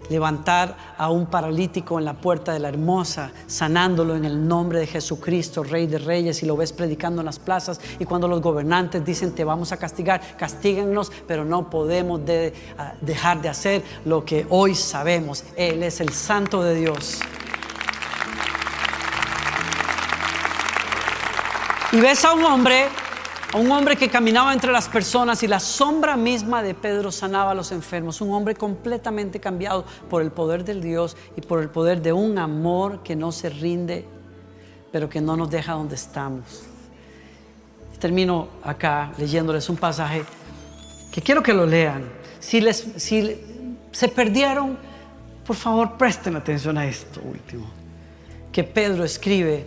levantar 0.09 0.75
a 0.97 1.09
un 1.09 1.25
paralítico 1.27 1.99
en 1.99 2.05
la 2.05 2.13
puerta 2.13 2.53
de 2.53 2.59
la 2.59 2.69
hermosa, 2.69 3.31
sanándolo 3.47 4.15
en 4.15 4.25
el 4.25 4.47
nombre 4.47 4.79
de 4.79 4.87
Jesucristo, 4.87 5.63
Rey 5.63 5.87
de 5.87 5.97
Reyes, 5.97 6.43
y 6.43 6.45
lo 6.45 6.55
ves 6.57 6.73
predicando 6.73 7.21
en 7.21 7.25
las 7.25 7.39
plazas. 7.39 7.79
Y 7.99 8.05
cuando 8.05 8.27
los 8.27 8.41
gobernantes 8.41 9.03
dicen 9.03 9.33
te 9.33 9.43
vamos 9.43 9.71
a 9.71 9.77
castigar, 9.77 10.21
castíguennos, 10.37 11.11
pero 11.27 11.45
no 11.45 11.69
podemos 11.69 12.21
dejar 13.01 13.41
de 13.41 13.49
hacer 13.49 13.83
lo 14.05 14.25
que 14.25 14.45
hoy 14.49 14.75
sabemos. 14.75 15.43
Él 15.55 15.83
es 15.83 15.99
el 16.01 16.09
Santo 16.09 16.63
de 16.63 16.75
Dios. 16.75 17.19
Y 21.91 21.99
ves 22.01 22.25
a 22.25 22.33
un 22.33 22.43
hombre 22.43 22.87
un 23.55 23.71
hombre 23.71 23.95
que 23.95 24.09
caminaba 24.09 24.53
entre 24.53 24.71
las 24.71 24.89
personas 24.89 25.41
y 25.43 25.47
la 25.47 25.59
sombra 25.59 26.17
misma 26.17 26.61
de 26.61 26.73
Pedro 26.73 27.11
sanaba 27.11 27.51
a 27.51 27.55
los 27.55 27.71
enfermos, 27.71 28.19
un 28.19 28.33
hombre 28.33 28.55
completamente 28.55 29.39
cambiado 29.39 29.85
por 30.09 30.21
el 30.21 30.31
poder 30.31 30.65
del 30.65 30.81
Dios 30.81 31.15
y 31.37 31.41
por 31.41 31.61
el 31.61 31.69
poder 31.69 32.01
de 32.01 32.11
un 32.11 32.37
amor 32.37 33.01
que 33.03 33.15
no 33.15 33.31
se 33.31 33.49
rinde, 33.49 34.05
pero 34.91 35.09
que 35.09 35.21
no 35.21 35.37
nos 35.37 35.49
deja 35.49 35.73
donde 35.73 35.95
estamos. 35.95 36.63
Termino 37.99 38.49
acá 38.63 39.13
leyéndoles 39.17 39.69
un 39.69 39.77
pasaje 39.77 40.23
que 41.11 41.21
quiero 41.21 41.41
que 41.41 41.53
lo 41.53 41.65
lean. 41.65 42.03
Si, 42.39 42.59
les, 42.59 42.85
si 42.97 43.41
se 43.91 44.09
perdieron, 44.09 44.77
por 45.45 45.55
favor 45.55 45.97
presten 45.97 46.35
atención 46.35 46.77
a 46.77 46.85
esto 46.85 47.21
último, 47.23 47.67
que 48.51 48.65
Pedro 48.65 49.05
escribe 49.05 49.65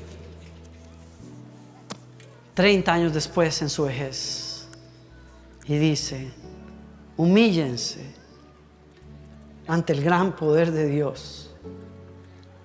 30 2.58 2.92
años 2.92 3.14
después 3.14 3.62
en 3.62 3.70
su 3.70 3.84
vejez. 3.84 4.66
Y 5.64 5.78
dice, 5.78 6.28
humíllense 7.16 8.04
ante 9.68 9.92
el 9.92 10.02
gran 10.02 10.34
poder 10.34 10.72
de 10.72 10.88
Dios 10.88 11.54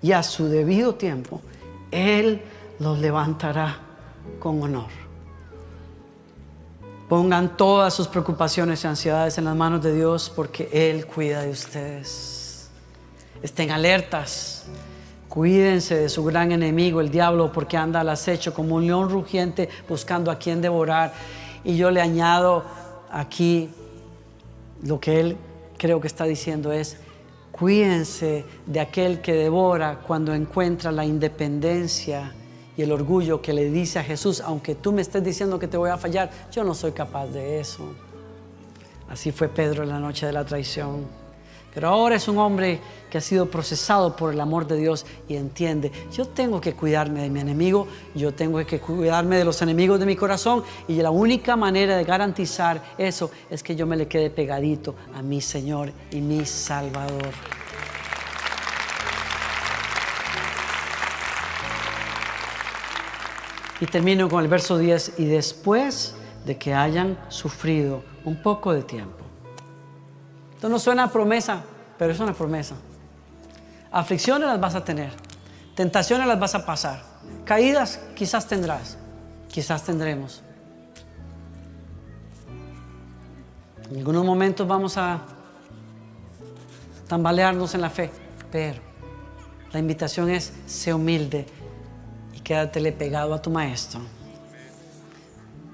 y 0.02 0.14
a 0.14 0.24
su 0.24 0.48
debido 0.48 0.96
tiempo 0.96 1.44
Él 1.92 2.42
los 2.80 2.98
levantará 2.98 3.82
con 4.40 4.64
honor. 4.64 4.90
Pongan 7.08 7.56
todas 7.56 7.94
sus 7.94 8.08
preocupaciones 8.08 8.84
y 8.84 8.88
ansiedades 8.88 9.38
en 9.38 9.46
las 9.46 9.56
manos 9.56 9.84
de 9.84 9.94
Dios 9.94 10.34
porque 10.36 10.70
Él 10.74 11.06
cuida 11.06 11.44
de 11.44 11.52
ustedes. 11.52 12.68
Estén 13.44 13.70
alertas 13.70 14.66
Cuídense 15.34 15.96
de 15.96 16.10
su 16.10 16.24
gran 16.24 16.52
enemigo, 16.52 17.02
el 17.02 17.10
diablo, 17.10 17.52
porque 17.52 17.76
anda 17.76 18.02
al 18.02 18.10
acecho 18.10 18.54
como 18.54 18.76
un 18.76 18.86
león 18.86 19.10
rugiente 19.10 19.67
buscando 19.89 20.30
a 20.30 20.38
quien 20.38 20.62
devorar. 20.62 21.12
Y 21.63 21.76
yo 21.76 21.89
le 21.89 22.02
añado 22.02 22.63
aquí 23.10 23.67
lo 24.84 25.00
que 25.00 25.19
él 25.19 25.38
creo 25.76 26.00
que 26.00 26.06
está 26.06 26.26
diciendo 26.26 26.72
es, 26.72 26.98
cuídense 27.52 28.46
de 28.67 28.80
aquel 28.80 29.22
que 29.22 29.34
devora 29.34 30.02
cuando 30.06 30.36
encuentra 30.36 30.91
la 30.91 31.04
independencia 31.04 32.32
y 32.78 32.84
el 32.84 32.91
orgullo 32.91 33.41
que 33.41 33.54
le 33.54 33.72
dice 33.72 33.98
a 33.98 34.04
Jesús, 34.04 34.39
aunque 34.39 34.76
tú 34.76 34.91
me 34.91 35.02
estés 35.02 35.24
diciendo 35.24 35.58
que 35.58 35.67
te 35.67 35.78
voy 35.78 35.89
a 35.89 35.98
fallar, 35.98 36.30
yo 36.52 36.63
no 36.63 36.76
soy 36.76 36.91
capaz 36.91 37.26
de 37.26 37.60
eso. 37.60 37.96
Así 39.10 39.32
fue 39.32 39.48
Pedro 39.48 39.82
en 39.82 39.89
la 39.89 40.00
noche 40.00 40.28
de 40.28 40.32
la 40.34 40.46
traición. 40.46 41.23
Pero 41.74 41.90
ahora 41.90 42.16
es 42.16 42.28
un 42.28 42.38
hombre 42.38 42.80
que 43.10 43.18
ha 43.18 43.22
sido 43.22 43.50
procesado 43.50 44.16
por 44.16 44.32
el 44.32 44.40
amor 44.40 44.68
de 44.68 44.78
Dios 44.78 45.06
y 45.28 45.36
entiende, 45.36 45.92
yo 46.12 46.26
tengo 46.26 46.62
que 46.62 46.74
cuidarme 46.74 47.22
de 47.22 47.30
mi 47.30 47.40
enemigo, 47.40 47.88
yo 48.14 48.34
tengo 48.34 48.64
que 48.66 48.80
cuidarme 48.80 49.38
de 49.38 49.46
los 49.46 49.62
enemigos 49.62 50.00
de 50.00 50.06
mi 50.06 50.16
corazón 50.16 50.64
y 50.88 50.96
la 51.02 51.10
única 51.10 51.56
manera 51.56 51.98
de 51.98 52.04
garantizar 52.04 52.82
eso 52.98 53.32
es 53.50 53.64
que 53.64 53.76
yo 53.76 53.88
me 53.88 53.98
le 53.98 54.08
quede 54.08 54.30
pegadito 54.30 54.96
a 55.16 55.22
mi 55.24 55.42
Señor 55.42 55.92
y 56.12 56.22
mi 56.22 56.46
Salvador. 56.46 57.32
Y 63.82 63.86
termino 63.88 64.30
con 64.30 64.44
el 64.44 64.48
verso 64.48 64.78
10, 64.78 65.14
y 65.18 65.26
después 65.26 66.16
de 66.46 66.58
que 66.58 66.74
hayan 66.74 67.18
sufrido 67.30 68.04
un 68.24 68.42
poco 68.42 68.72
de 68.74 68.84
tiempo 68.84 69.23
esto 70.63 70.71
no 70.71 70.80
suena 70.80 71.04
a 71.04 71.12
promesa, 71.12 71.62
pero 71.97 72.13
es 72.13 72.19
una 72.21 72.34
promesa. 72.34 72.76
Aflicciones 73.91 74.47
las 74.47 74.62
vas 74.62 74.76
a 74.76 74.86
tener, 74.86 75.12
tentaciones 75.76 76.26
las 76.26 76.39
vas 76.39 76.56
a 76.56 76.65
pasar, 76.65 77.04
caídas 77.43 77.99
quizás 78.15 78.47
tendrás, 78.47 78.97
quizás 79.49 79.84
tendremos. 79.84 80.41
En 83.89 83.97
algunos 83.97 84.23
momentos 84.23 84.65
vamos 84.65 84.95
a 84.95 85.19
tambalearnos 87.10 87.76
en 87.76 87.82
la 87.82 87.89
fe, 87.89 88.10
pero 88.49 88.80
la 89.73 89.80
invitación 89.80 90.30
es, 90.30 90.54
sé 90.65 90.93
humilde 90.93 91.45
y 92.34 92.39
quédatele 92.39 92.93
pegado 92.93 93.34
a 93.34 93.41
tu 93.41 93.49
maestro. 93.49 93.99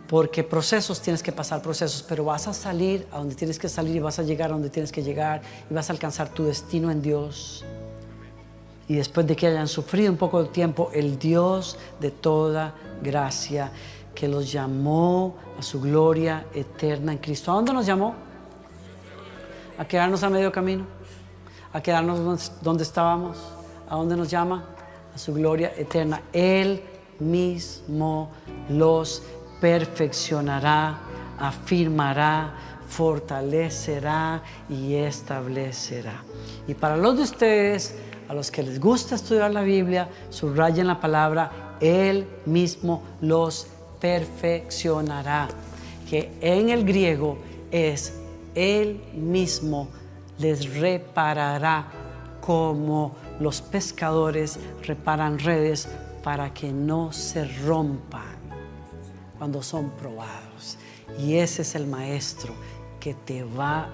Porque 0.10 0.44
procesos 0.44 1.00
tienes 1.02 1.22
que 1.22 1.32
pasar 1.32 1.62
procesos, 1.62 2.04
pero 2.08 2.26
vas 2.26 2.48
a 2.48 2.54
salir 2.54 3.08
a 3.12 3.20
donde 3.20 3.36
tienes 3.36 3.60
que 3.60 3.70
salir 3.70 3.96
y 3.96 4.00
vas 4.00 4.18
a 4.18 4.24
llegar 4.24 4.50
a 4.50 4.54
donde 4.54 4.72
tienes 4.72 4.92
que 4.92 5.04
llegar 5.04 5.44
y 5.70 5.74
vas 5.74 5.92
a 5.92 5.94
alcanzar 5.94 6.30
tu 6.30 6.46
destino 6.46 6.90
en 6.90 7.00
Dios. 7.00 7.64
Y 8.88 8.96
después 8.96 9.28
de 9.28 9.36
que 9.36 9.46
hayan 9.46 9.68
sufrido 9.68 10.12
un 10.12 10.18
poco 10.18 10.42
de 10.42 10.50
tiempo, 10.50 10.90
el 10.96 11.20
Dios 11.20 11.78
de 12.00 12.10
toda 12.10 12.74
gracia 13.04 13.72
que 14.16 14.28
los 14.28 14.52
llamó 14.52 15.36
a 15.60 15.62
su 15.62 15.80
gloria 15.80 16.48
eterna 16.56 17.12
en 17.12 17.20
Cristo. 17.20 17.52
¿A 17.52 17.56
dónde 17.56 17.72
nos 17.72 17.86
llamó? 17.86 18.16
¿A 19.78 19.86
quedarnos 19.86 20.24
a 20.24 20.30
medio 20.32 20.52
camino? 20.52 20.86
¿A 21.72 21.82
quedarnos 21.82 22.52
donde 22.64 22.82
estábamos? 22.82 23.38
¿A 23.88 23.96
dónde 23.96 24.18
nos 24.18 24.28
llama? 24.28 24.66
A 25.14 25.20
su 25.20 25.36
gloria 25.36 25.72
eterna. 25.78 26.24
Él 26.34 26.82
mismo 27.20 28.32
los 28.70 29.22
perfeccionará, 29.60 31.00
afirmará, 31.38 32.54
fortalecerá 32.88 34.42
y 34.70 34.96
establecerá. 34.96 36.24
Y 36.68 36.74
para 36.74 36.98
los 36.98 37.18
de 37.18 37.24
ustedes, 37.24 37.96
a 38.28 38.34
los 38.34 38.52
que 38.52 38.64
les 38.64 38.80
gusta 38.80 39.16
estudiar 39.16 39.52
la 39.52 39.62
Biblia, 39.62 40.10
subrayen 40.30 40.88
la 40.88 41.00
palabra, 41.00 41.78
Él 41.80 42.28
mismo 42.46 43.04
los 43.22 43.68
perfeccionará, 44.00 45.48
que 46.10 46.32
en 46.42 46.70
el 46.70 46.86
griego 46.86 47.38
es 47.72 48.14
Él 48.56 49.02
mismo 49.14 49.90
les 50.40 50.76
reparará 50.76 51.88
como 52.42 53.16
los 53.40 53.62
pescadores 53.62 54.58
reparan 54.84 55.38
redes 55.38 55.88
para 56.24 56.54
que 56.54 56.72
no 56.72 57.12
se 57.12 57.46
rompan 57.66 58.39
cuando 59.40 59.64
son 59.64 59.90
probados. 59.92 60.78
Y 61.18 61.38
ese 61.38 61.64
es 61.64 61.74
el 61.74 61.88
maestro 61.88 62.54
que 63.00 63.16
te 63.16 63.44
va 63.44 63.90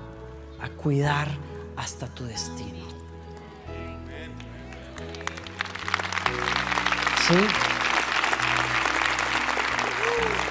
a 0.60 0.69
cuidar 0.69 1.29
hasta 1.77 2.08
tu 2.08 2.25
destino. 2.25 2.84
¿Sí? 7.27 7.36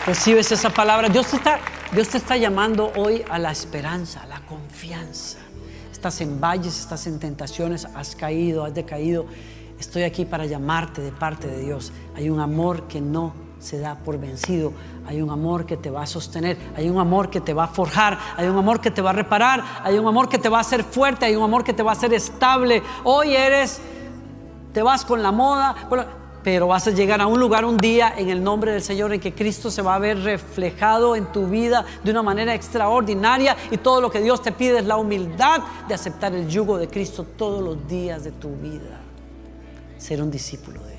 Recibes 0.07 0.53
esa 0.53 0.71
palabra. 0.71 1.09
Dios 1.09 1.27
te, 1.27 1.37
está, 1.37 1.59
Dios 1.93 2.09
te 2.09 2.19
está 2.19 2.37
llamando 2.37 2.93
hoy 2.97 3.25
a 3.29 3.39
la 3.39 3.51
esperanza, 3.51 4.23
a 4.23 4.27
la 4.27 4.41
confianza. 4.47 5.39
Estás 5.91 6.21
en 6.21 6.41
valles, 6.41 6.79
estás 6.79 7.07
en 7.07 7.19
tentaciones, 7.19 7.87
has 7.87 8.15
caído, 8.15 8.65
has 8.65 8.75
decaído. 8.75 9.27
Estoy 9.79 10.03
aquí 10.03 10.25
para 10.25 10.47
llamarte 10.47 11.01
de 11.01 11.11
parte 11.11 11.49
de 11.49 11.61
Dios. 11.61 11.93
Hay 12.15 12.29
un 12.29 12.39
amor 12.39 12.87
que 12.87 13.01
no 13.01 13.44
se 13.65 13.79
da 13.79 13.97
por 13.97 14.19
vencido. 14.19 14.73
Hay 15.07 15.23
un 15.23 15.31
amor 15.31 15.65
que 15.65 15.79
te 15.79 15.91
va 15.91 16.03
a 16.03 16.07
sostener, 16.07 16.59
hay 16.77 16.91
un 16.91 16.99
amor 16.99 17.31
que 17.31 17.41
te 17.41 17.55
va 17.55 17.65
a 17.65 17.69
forjar, 17.69 18.19
hay 18.37 18.47
un 18.47 18.59
amor 18.59 18.79
que 18.81 18.91
te 18.91 19.01
va 19.01 19.11
a 19.11 19.15
reparar, 19.15 19.65
hay 19.83 19.99
un 19.99 20.07
amor 20.07 20.29
que 20.29 20.39
te 20.39 20.51
va 20.51 20.59
a 20.59 20.61
hacer 20.61 20.85
fuerte, 20.85 21.25
hay 21.25 21.35
un 21.35 21.43
amor 21.43 21.65
que 21.65 21.73
te 21.73 21.83
va 21.83 21.93
a 21.93 21.95
hacer 21.95 22.13
estable. 22.13 22.83
Hoy 23.05 23.35
eres, 23.35 23.81
te 24.75 24.83
vas 24.83 25.07
con 25.07 25.23
la 25.23 25.33
moda, 25.33 25.75
pero 26.43 26.67
vas 26.67 26.87
a 26.87 26.91
llegar 26.91 27.23
a 27.23 27.27
un 27.27 27.41
lugar 27.41 27.65
un 27.65 27.79
día 27.79 28.13
en 28.19 28.29
el 28.29 28.45
nombre 28.45 28.71
del 28.71 28.83
Señor 28.83 29.15
en 29.15 29.21
que 29.21 29.35
Cristo 29.35 29.71
se 29.71 29.81
va 29.81 29.95
a 29.95 29.99
ver 29.99 30.19
reflejado 30.19 31.17
en 31.17 31.33
tu 31.33 31.47
vida 31.47 31.87
de 32.05 32.11
una 32.11 32.23
manera 32.23 32.55
extraordinaria 32.55 33.57
y 33.71 33.79
todo 33.79 34.03
lo 34.03 34.11
que 34.11 34.21
Dios 34.21 34.43
te 34.43 34.53
pide 34.53 34.81
es 34.81 34.85
la 34.85 34.99
humildad 34.99 35.63
de 35.89 35.95
aceptar 35.95 36.35
el 36.35 36.49
yugo 36.49 36.77
de 36.77 36.89
Cristo 36.89 37.25
todos 37.39 37.65
los 37.65 37.89
días 37.89 38.25
de 38.25 38.33
tu 38.33 38.51
vida. 38.57 39.01
Ser 39.97 40.23
un 40.23 40.31
discípulo 40.31 40.83
de. 40.83 40.94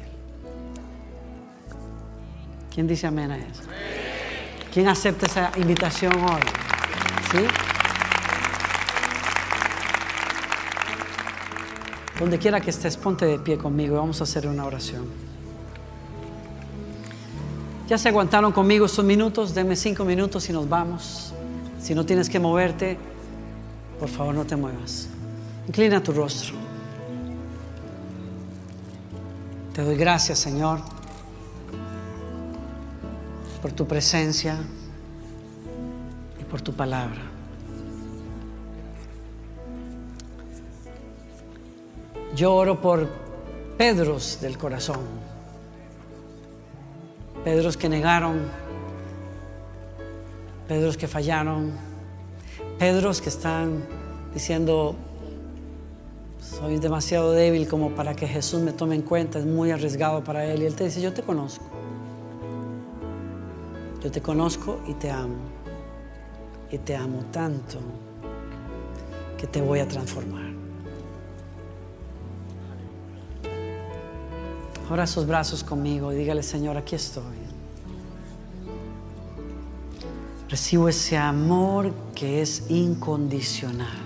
¿Quién 2.76 2.88
dice 2.88 3.08
amén 3.08 3.32
a 3.32 3.38
eso? 3.38 3.64
¿Quién 4.74 4.90
acepta 4.90 5.28
esa 5.28 5.50
invitación 5.56 6.12
hoy? 6.14 6.42
¿Sí? 7.32 7.38
Donde 12.20 12.38
quiera 12.38 12.60
que 12.60 12.72
estés, 12.72 12.98
ponte 12.98 13.26
de 13.26 13.40
pie 13.40 13.58
conmigo 13.58 13.96
y 13.96 13.98
vamos 13.98 14.20
a 14.20 14.26
hacer 14.26 14.46
una 14.46 14.66
oración. 14.66 15.06
Ya 17.88 17.98
se 17.98 18.10
aguantaron 18.10 18.52
conmigo 18.52 18.88
estos 18.88 19.06
minutos, 19.06 19.56
denme 19.56 19.78
cinco 19.78 20.04
minutos 20.04 20.50
y 20.50 20.52
nos 20.52 20.68
vamos. 20.68 21.34
Si 21.82 21.96
no 21.96 22.06
tienes 22.06 22.30
que 22.30 22.40
moverte, 22.42 22.98
por 24.02 24.10
favor 24.10 24.36
no 24.36 24.44
te 24.44 24.58
muevas. 24.58 25.08
Inclina 25.66 26.04
tu 26.04 26.12
rostro. 26.12 26.56
Te 29.74 29.82
doy 29.82 29.96
gracias, 29.96 30.40
Señor 30.40 30.95
por 33.66 33.74
tu 33.74 33.88
presencia 33.88 34.60
y 36.40 36.44
por 36.44 36.62
tu 36.62 36.72
palabra. 36.72 37.20
Yo 42.36 42.54
oro 42.54 42.80
por 42.80 43.10
Pedros 43.76 44.38
del 44.40 44.60
corazón, 44.60 45.00
Pedros 47.44 47.76
que 47.76 47.90
negaron, 47.90 48.42
Pedros 50.68 50.96
que 50.96 51.08
fallaron, 51.08 51.72
Pedros 52.78 53.20
que 53.20 53.30
están 53.30 53.84
diciendo, 54.32 54.96
soy 56.40 56.78
demasiado 56.78 57.32
débil 57.32 57.68
como 57.68 57.96
para 57.96 58.16
que 58.16 58.28
Jesús 58.28 58.62
me 58.62 58.74
tome 58.74 58.94
en 58.94 59.02
cuenta, 59.02 59.40
es 59.40 59.46
muy 59.48 59.72
arriesgado 59.72 60.24
para 60.24 60.46
Él. 60.46 60.62
Y 60.62 60.66
Él 60.68 60.76
te 60.76 60.84
dice, 60.84 61.02
yo 61.02 61.14
te 61.14 61.24
conozco. 61.24 61.85
Yo 64.06 64.12
te 64.12 64.22
conozco 64.22 64.82
y 64.88 64.94
te 64.94 65.10
amo. 65.10 65.34
Y 66.70 66.78
te 66.78 66.96
amo 66.96 67.26
tanto 67.32 67.80
que 69.36 69.48
te 69.48 69.60
voy 69.60 69.80
a 69.80 69.88
transformar. 69.88 70.46
Ahora 74.88 75.08
sus 75.08 75.26
brazos 75.26 75.64
conmigo 75.64 76.14
y 76.14 76.18
dígale, 76.18 76.44
Señor, 76.44 76.78
aquí 76.78 76.94
estoy. 76.94 77.24
Recibo 80.50 80.88
ese 80.88 81.18
amor 81.18 81.92
que 82.14 82.44
es 82.44 82.70
incondicional. 82.70 84.04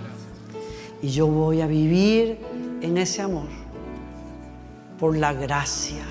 Y 1.02 1.10
yo 1.10 1.26
voy 1.26 1.60
a 1.60 1.66
vivir 1.66 2.38
en 2.80 2.96
ese 2.96 3.20
amor 3.20 3.48
por 4.98 5.14
la 5.14 5.34
gracia. 5.34 6.06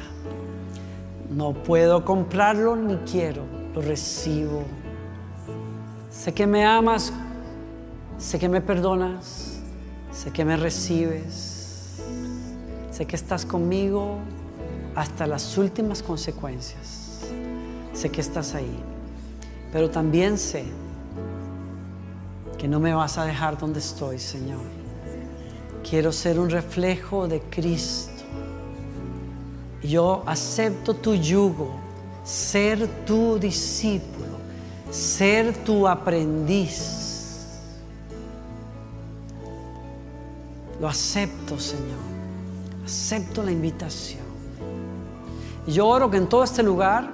No 1.32 1.54
puedo 1.54 2.06
comprarlo 2.06 2.75
ni 2.75 2.95
quiero 2.97 3.59
recibo. 3.81 4.63
Sé 6.09 6.33
que 6.33 6.45
me 6.45 6.65
amas, 6.65 7.13
sé 8.17 8.39
que 8.39 8.49
me 8.49 8.61
perdonas, 8.61 9.59
sé 10.11 10.31
que 10.31 10.43
me 10.43 10.57
recibes, 10.57 12.01
sé 12.91 13.05
que 13.05 13.15
estás 13.15 13.45
conmigo 13.45 14.17
hasta 14.95 15.25
las 15.25 15.57
últimas 15.57 16.03
consecuencias. 16.03 17.21
Sé 17.93 18.09
que 18.09 18.21
estás 18.21 18.55
ahí, 18.55 18.79
pero 19.71 19.89
también 19.89 20.37
sé 20.37 20.65
que 22.57 22.67
no 22.67 22.79
me 22.79 22.93
vas 22.93 23.17
a 23.17 23.25
dejar 23.25 23.57
donde 23.57 23.79
estoy, 23.79 24.19
Señor. 24.19 24.65
Quiero 25.89 26.11
ser 26.11 26.39
un 26.39 26.49
reflejo 26.49 27.27
de 27.27 27.41
Cristo. 27.41 28.23
Yo 29.81 30.23
acepto 30.25 30.93
tu 30.93 31.15
yugo 31.15 31.78
ser 32.29 32.87
tu 33.05 33.39
discípulo, 33.39 34.37
ser 34.91 35.51
tu 35.63 35.87
aprendiz. 35.87 37.47
Lo 40.79 40.87
acepto, 40.87 41.59
Señor. 41.59 41.97
Acepto 42.85 43.41
la 43.41 43.51
invitación. 43.51 44.30
Y 45.65 45.71
yo 45.71 45.88
oro 45.88 46.11
que 46.11 46.17
en 46.17 46.30
todo 46.30 46.43
este 46.43 46.61
lugar, 46.61 47.09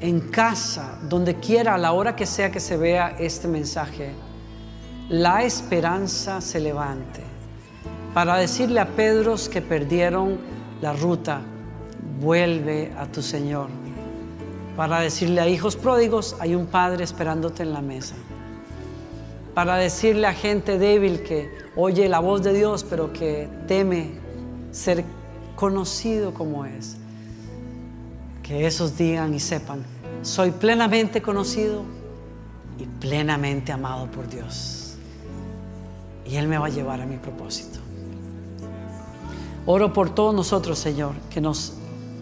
en 0.00 0.20
casa, 0.30 0.98
donde 1.08 1.40
quiera, 1.40 1.74
a 1.74 1.78
la 1.78 1.92
hora 1.92 2.14
que 2.14 2.24
sea 2.24 2.52
que 2.52 2.60
se 2.60 2.76
vea 2.76 3.16
este 3.18 3.48
mensaje, 3.48 4.12
la 5.08 5.42
esperanza 5.42 6.40
se 6.40 6.60
levante 6.60 7.20
para 8.14 8.36
decirle 8.36 8.78
a 8.78 8.86
Pedros 8.86 9.48
que 9.48 9.60
perdieron 9.60 10.38
la 10.80 10.92
ruta 10.92 11.42
vuelve 12.20 12.92
a 12.98 13.06
tu 13.06 13.22
Señor. 13.22 13.68
Para 14.76 15.00
decirle 15.00 15.40
a 15.40 15.48
hijos 15.48 15.76
pródigos, 15.76 16.36
hay 16.40 16.54
un 16.54 16.66
Padre 16.66 17.04
esperándote 17.04 17.62
en 17.62 17.72
la 17.72 17.82
mesa. 17.82 18.14
Para 19.54 19.76
decirle 19.76 20.26
a 20.26 20.32
gente 20.32 20.78
débil 20.78 21.22
que 21.22 21.50
oye 21.76 22.08
la 22.08 22.20
voz 22.20 22.42
de 22.42 22.54
Dios, 22.54 22.84
pero 22.88 23.12
que 23.12 23.48
teme 23.66 24.12
ser 24.70 25.04
conocido 25.56 26.32
como 26.32 26.64
es. 26.64 26.96
Que 28.42 28.66
esos 28.66 28.96
digan 28.96 29.34
y 29.34 29.40
sepan, 29.40 29.84
soy 30.22 30.50
plenamente 30.50 31.20
conocido 31.20 31.82
y 32.78 32.84
plenamente 32.84 33.72
amado 33.72 34.10
por 34.10 34.28
Dios. 34.28 34.96
Y 36.24 36.36
Él 36.36 36.48
me 36.48 36.56
va 36.56 36.66
a 36.66 36.70
llevar 36.70 37.00
a 37.00 37.06
mi 37.06 37.18
propósito. 37.18 37.78
Oro 39.66 39.92
por 39.92 40.10
todos 40.10 40.34
nosotros, 40.34 40.78
Señor, 40.78 41.14
que 41.30 41.40
nos 41.40 41.74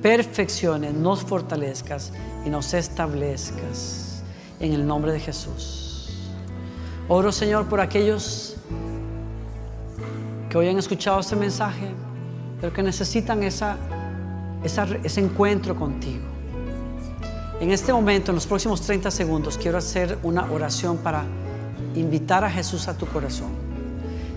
perfecciones, 0.03 0.95
nos 0.95 1.23
fortalezcas 1.23 2.13
y 2.45 2.51
nos 2.51 2.75
establezcas 2.75 4.23
en 4.59 4.73
el 4.73 4.87
nombre 4.87 5.13
de 5.13 5.21
Jesús. 5.21 6.11
Oro 7.09 7.33
Señor 7.33 7.67
por 7.67 7.81
aquellos 7.81 8.57
que 10.49 10.59
hoy 10.59 10.69
han 10.69 10.79
escuchado 10.79 11.21
este 11.21 11.37
mensaje, 11.37 11.89
pero 12.61 12.73
que 12.73 12.83
necesitan 12.83 13.43
esa, 13.43 13.77
ese 14.63 15.21
encuentro 15.21 15.75
contigo. 15.75 16.25
En 17.61 17.71
este 17.71 17.93
momento, 17.93 18.31
en 18.31 18.37
los 18.37 18.47
próximos 18.47 18.81
30 18.83 19.11
segundos, 19.11 19.59
quiero 19.59 19.79
hacer 19.79 20.19
una 20.23 20.51
oración 20.51 20.97
para 20.99 21.25
invitar 21.95 22.45
a 22.45 22.51
Jesús 22.51 22.89
a 22.89 22.97
tu 22.97 23.07
corazón. 23.07 23.51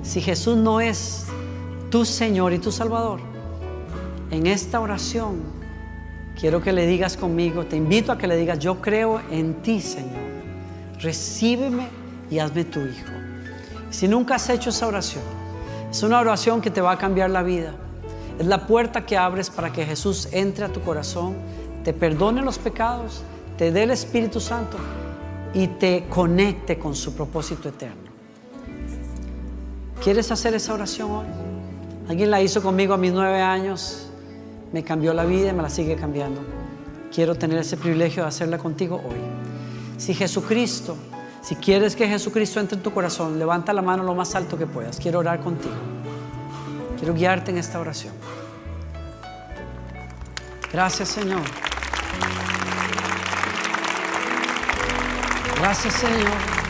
Si 0.03 0.19
Jesús 0.19 0.57
no 0.57 0.81
es 0.81 1.25
tu 1.89 2.03
Señor 2.03 2.53
y 2.53 2.59
tu 2.59 2.71
Salvador, 2.71 3.32
en 4.33 4.47
esta 4.47 4.79
oración 4.79 5.41
quiero 6.39 6.61
que 6.61 6.73
le 6.73 6.87
digas 6.87 7.17
conmigo, 7.17 7.65
te 7.65 7.75
invito 7.75 8.11
a 8.11 8.17
que 8.17 8.27
le 8.27 8.35
digas, 8.35 8.57
yo 8.57 8.81
creo 8.81 9.21
en 9.29 9.61
ti, 9.61 9.79
Señor. 9.79 10.23
Recíbeme 10.99 11.87
y 12.31 12.39
hazme 12.39 12.65
tu 12.65 12.79
hijo. 12.79 13.11
Si 13.91 14.07
nunca 14.07 14.35
has 14.35 14.49
hecho 14.49 14.71
esa 14.71 14.87
oración, 14.87 15.23
es 15.91 16.01
una 16.01 16.19
oración 16.19 16.61
que 16.61 16.71
te 16.71 16.81
va 16.81 16.93
a 16.93 16.97
cambiar 16.97 17.29
la 17.29 17.43
vida. 17.43 17.75
Es 18.39 18.47
la 18.47 18.65
puerta 18.65 19.05
que 19.05 19.17
abres 19.17 19.51
para 19.51 19.71
que 19.71 19.85
Jesús 19.85 20.27
entre 20.31 20.65
a 20.65 20.69
tu 20.69 20.81
corazón 20.81 21.35
te 21.83 21.93
perdone 21.93 22.41
los 22.41 22.57
pecados, 22.57 23.23
te 23.57 23.71
dé 23.71 23.83
el 23.83 23.91
Espíritu 23.91 24.39
Santo 24.39 24.77
y 25.53 25.67
te 25.67 26.05
conecte 26.09 26.79
con 26.79 26.95
su 26.95 27.13
propósito 27.13 27.69
eterno. 27.69 28.11
¿Quieres 30.03 30.31
hacer 30.31 30.55
esa 30.55 30.73
oración 30.73 31.11
hoy? 31.11 31.25
Alguien 32.09 32.31
la 32.31 32.41
hizo 32.41 32.63
conmigo 32.63 32.95
a 32.95 32.97
mis 32.97 33.13
nueve 33.13 33.39
años, 33.39 34.09
me 34.73 34.83
cambió 34.83 35.13
la 35.13 35.23
vida 35.23 35.51
y 35.51 35.53
me 35.53 35.61
la 35.61 35.69
sigue 35.69 35.95
cambiando. 35.95 36.41
Quiero 37.13 37.35
tener 37.35 37.59
ese 37.59 37.77
privilegio 37.77 38.23
de 38.23 38.29
hacerla 38.29 38.57
contigo 38.57 38.95
hoy. 38.97 39.19
Si 39.97 40.15
Jesucristo, 40.15 40.97
si 41.41 41.55
quieres 41.55 41.95
que 41.95 42.07
Jesucristo 42.07 42.59
entre 42.59 42.77
en 42.77 42.83
tu 42.83 42.91
corazón, 42.91 43.37
levanta 43.37 43.71
la 43.71 43.83
mano 43.83 44.03
lo 44.03 44.15
más 44.15 44.33
alto 44.33 44.57
que 44.57 44.65
puedas. 44.65 44.97
Quiero 44.97 45.19
orar 45.19 45.39
contigo. 45.39 45.75
Quiero 46.97 47.13
guiarte 47.13 47.51
en 47.51 47.59
esta 47.59 47.79
oración. 47.79 48.13
Gracias 50.71 51.09
Señor. 51.09 51.41
Gracias 55.59 55.93
Señor. 55.93 56.62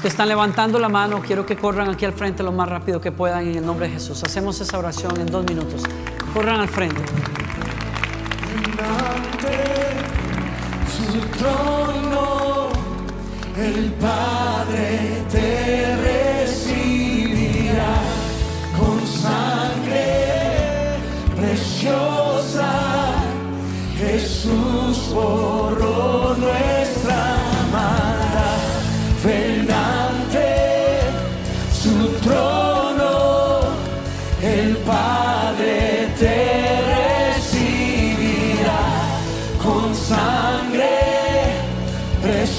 Que 0.00 0.06
están 0.06 0.28
levantando 0.28 0.78
la 0.78 0.88
mano, 0.88 1.20
quiero 1.20 1.44
que 1.44 1.56
corran 1.56 1.88
aquí 1.90 2.04
al 2.04 2.12
frente 2.12 2.44
lo 2.44 2.52
más 2.52 2.68
rápido 2.68 3.00
que 3.00 3.10
puedan 3.10 3.48
en 3.48 3.56
el 3.56 3.66
nombre 3.66 3.88
de 3.88 3.94
Jesús. 3.94 4.22
Hacemos 4.22 4.60
esa 4.60 4.78
oración 4.78 5.20
en 5.20 5.26
dos 5.26 5.44
minutos. 5.44 5.82
Corran 6.32 6.60
al 6.60 6.68
frente. 6.68 7.02
su 10.88 11.18
trono, 11.38 12.68
el 13.56 13.92
Padre 13.94 15.24
te 15.32 15.96
recibirá 16.46 17.96
con 18.78 19.04
sangre 19.04 20.94
preciosa. 21.34 22.70
Jesús 23.98 25.12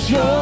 preciosa. 0.10 0.39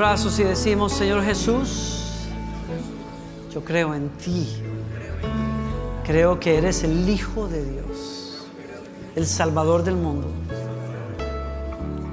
Brazos 0.00 0.38
y 0.38 0.44
decimos, 0.44 0.94
Señor 0.94 1.22
Jesús, 1.22 2.24
yo 3.52 3.62
creo 3.62 3.94
en 3.94 4.08
ti. 4.08 4.48
Creo 6.06 6.40
que 6.40 6.56
eres 6.56 6.82
el 6.84 7.06
Hijo 7.06 7.48
de 7.48 7.62
Dios, 7.62 8.46
el 9.14 9.26
Salvador 9.26 9.84
del 9.84 9.96
mundo. 9.96 10.26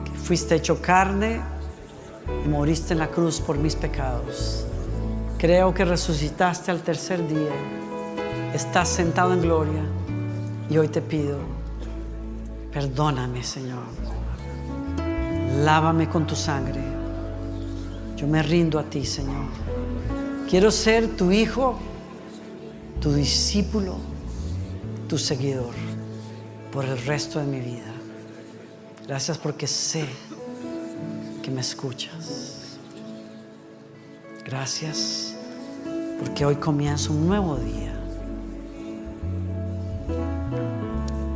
Que 0.04 0.12
fuiste 0.20 0.56
hecho 0.56 0.82
carne 0.82 1.40
y 2.44 2.50
moriste 2.50 2.92
en 2.92 3.00
la 3.00 3.08
cruz 3.08 3.40
por 3.40 3.58
mis 3.58 3.78
pecados. 3.78 4.66
Creo 5.38 5.74
que 5.74 5.86
resucitaste 5.86 6.72
al 6.72 6.82
tercer 6.82 7.26
día. 7.26 7.56
Estás 8.54 8.90
sentado 8.90 9.32
en 9.32 9.42
gloria 9.42 9.84
y 10.70 10.78
hoy 10.78 10.90
te 10.90 11.02
pido, 11.02 11.38
perdóname, 12.74 13.44
Señor. 13.44 13.86
Lávame 15.64 16.10
con 16.10 16.28
tu 16.28 16.36
sangre. 16.36 16.87
Yo 18.18 18.26
me 18.28 18.42
rindo 18.42 18.80
a 18.80 18.84
ti, 18.84 19.06
Señor. 19.06 19.46
Quiero 20.50 20.72
ser 20.72 21.16
tu 21.16 21.32
hijo, 21.32 21.78
tu 23.00 23.14
discípulo, 23.14 23.98
tu 25.08 25.20
seguidor 25.20 25.74
por 26.72 26.84
el 26.84 26.98
resto 27.06 27.40
de 27.40 27.46
mi 27.46 27.60
vida. 27.60 27.94
Gracias 29.08 29.38
porque 29.38 29.68
sé 29.68 30.06
que 31.44 31.52
me 31.52 31.62
escuchas. 31.62 32.80
Gracias 34.44 35.36
porque 36.20 36.44
hoy 36.44 36.56
comienza 36.56 37.12
un 37.12 37.28
nuevo 37.28 37.56
día. 37.58 37.94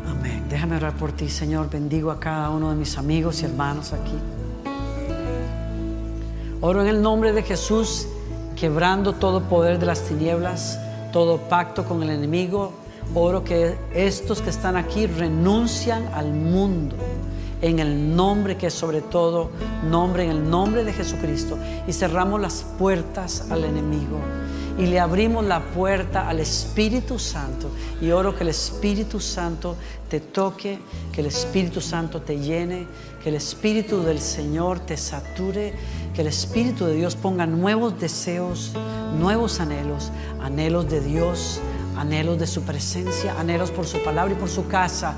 Amén. 0.07 0.43
Déjame 0.49 0.77
orar 0.77 0.95
por 0.95 1.11
ti, 1.11 1.29
Señor. 1.29 1.69
Bendigo 1.69 2.09
a 2.09 2.19
cada 2.19 2.49
uno 2.49 2.71
de 2.71 2.75
mis 2.75 2.97
amigos 2.97 3.43
y 3.43 3.45
hermanos 3.45 3.93
aquí. 3.93 4.17
Oro 6.63 6.83
en 6.83 6.87
el 6.87 7.01
nombre 7.01 7.33
de 7.33 7.41
Jesús, 7.41 8.07
quebrando 8.55 9.13
todo 9.13 9.41
poder 9.41 9.79
de 9.79 9.87
las 9.87 10.03
tinieblas, 10.03 10.79
todo 11.11 11.39
pacto 11.39 11.85
con 11.85 12.03
el 12.03 12.11
enemigo. 12.11 12.71
Oro 13.15 13.43
que 13.43 13.75
estos 13.95 14.43
que 14.43 14.51
están 14.51 14.77
aquí 14.77 15.07
renuncian 15.07 16.07
al 16.13 16.31
mundo 16.31 16.95
en 17.63 17.79
el 17.79 18.15
nombre 18.15 18.57
que 18.57 18.67
es 18.67 18.75
sobre 18.75 19.01
todo 19.01 19.49
nombre, 19.89 20.25
en 20.25 20.29
el 20.29 20.49
nombre 20.51 20.83
de 20.83 20.93
Jesucristo. 20.93 21.57
Y 21.87 21.93
cerramos 21.93 22.39
las 22.39 22.63
puertas 22.77 23.49
al 23.49 23.65
enemigo 23.65 24.19
y 24.81 24.87
le 24.87 24.99
abrimos 24.99 25.45
la 25.45 25.59
puerta 25.59 26.27
al 26.27 26.39
Espíritu 26.39 27.19
Santo. 27.19 27.69
Y 28.01 28.09
oro 28.09 28.35
que 28.35 28.41
el 28.41 28.49
Espíritu 28.49 29.19
Santo 29.19 29.75
te 30.09 30.19
toque, 30.19 30.79
que 31.11 31.21
el 31.21 31.27
Espíritu 31.27 31.79
Santo 31.81 32.21
te 32.23 32.39
llene, 32.39 32.87
que 33.21 33.29
el 33.29 33.35
Espíritu 33.35 34.01
del 34.01 34.19
Señor 34.19 34.79
te 34.79 34.97
sature, 34.97 35.75
que 36.15 36.21
el 36.21 36.27
Espíritu 36.27 36.87
de 36.87 36.95
Dios 36.95 37.15
ponga 37.15 37.45
nuevos 37.45 37.99
deseos, 37.99 38.73
nuevos 39.19 39.59
anhelos, 39.59 40.11
anhelos 40.41 40.89
de 40.89 40.99
Dios, 40.99 41.61
anhelos 41.95 42.39
de 42.39 42.47
su 42.47 42.63
presencia, 42.63 43.39
anhelos 43.39 43.69
por 43.69 43.85
su 43.85 44.01
palabra 44.03 44.33
y 44.33 44.37
por 44.37 44.49
su 44.49 44.67
casa. 44.67 45.13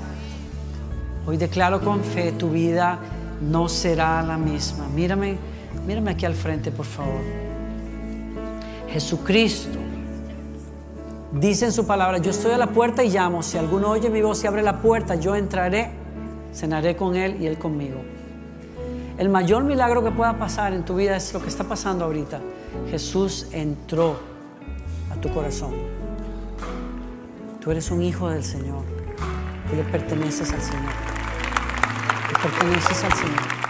Hoy 1.26 1.38
declaro 1.38 1.80
con 1.80 2.04
fe 2.04 2.32
tu 2.32 2.50
vida 2.50 2.98
no 3.40 3.70
será 3.70 4.22
la 4.22 4.36
misma. 4.36 4.88
Mírame, 4.88 5.38
mírame 5.86 6.10
aquí 6.10 6.26
al 6.26 6.34
frente, 6.34 6.70
por 6.70 6.84
favor. 6.84 7.53
Jesucristo 8.94 9.76
dice 11.32 11.64
en 11.64 11.72
su 11.72 11.84
palabra, 11.84 12.18
yo 12.18 12.30
estoy 12.30 12.52
a 12.52 12.58
la 12.58 12.68
puerta 12.68 13.02
y 13.02 13.10
llamo. 13.10 13.42
Si 13.42 13.58
alguno 13.58 13.90
oye 13.90 14.08
mi 14.08 14.22
voz 14.22 14.44
y 14.44 14.46
abre 14.46 14.62
la 14.62 14.80
puerta, 14.80 15.16
yo 15.16 15.34
entraré, 15.34 15.90
cenaré 16.54 16.94
con 16.94 17.16
él 17.16 17.42
y 17.42 17.46
él 17.46 17.58
conmigo. 17.58 18.00
El 19.18 19.30
mayor 19.30 19.64
milagro 19.64 20.04
que 20.04 20.12
pueda 20.12 20.38
pasar 20.38 20.72
en 20.74 20.84
tu 20.84 20.94
vida 20.94 21.16
es 21.16 21.34
lo 21.34 21.42
que 21.42 21.48
está 21.48 21.64
pasando 21.64 22.04
ahorita. 22.04 22.38
Jesús 22.88 23.48
entró 23.50 24.16
a 25.10 25.20
tu 25.20 25.28
corazón. 25.30 25.72
Tú 27.60 27.72
eres 27.72 27.90
un 27.90 28.00
hijo 28.00 28.30
del 28.30 28.44
Señor. 28.44 28.84
Tú 29.68 29.74
le 29.74 29.82
perteneces 29.82 30.52
al 30.52 30.62
Señor. 30.62 30.92
Le 32.28 32.38
perteneces 32.38 33.02
al 33.02 33.12
Señor. 33.12 33.63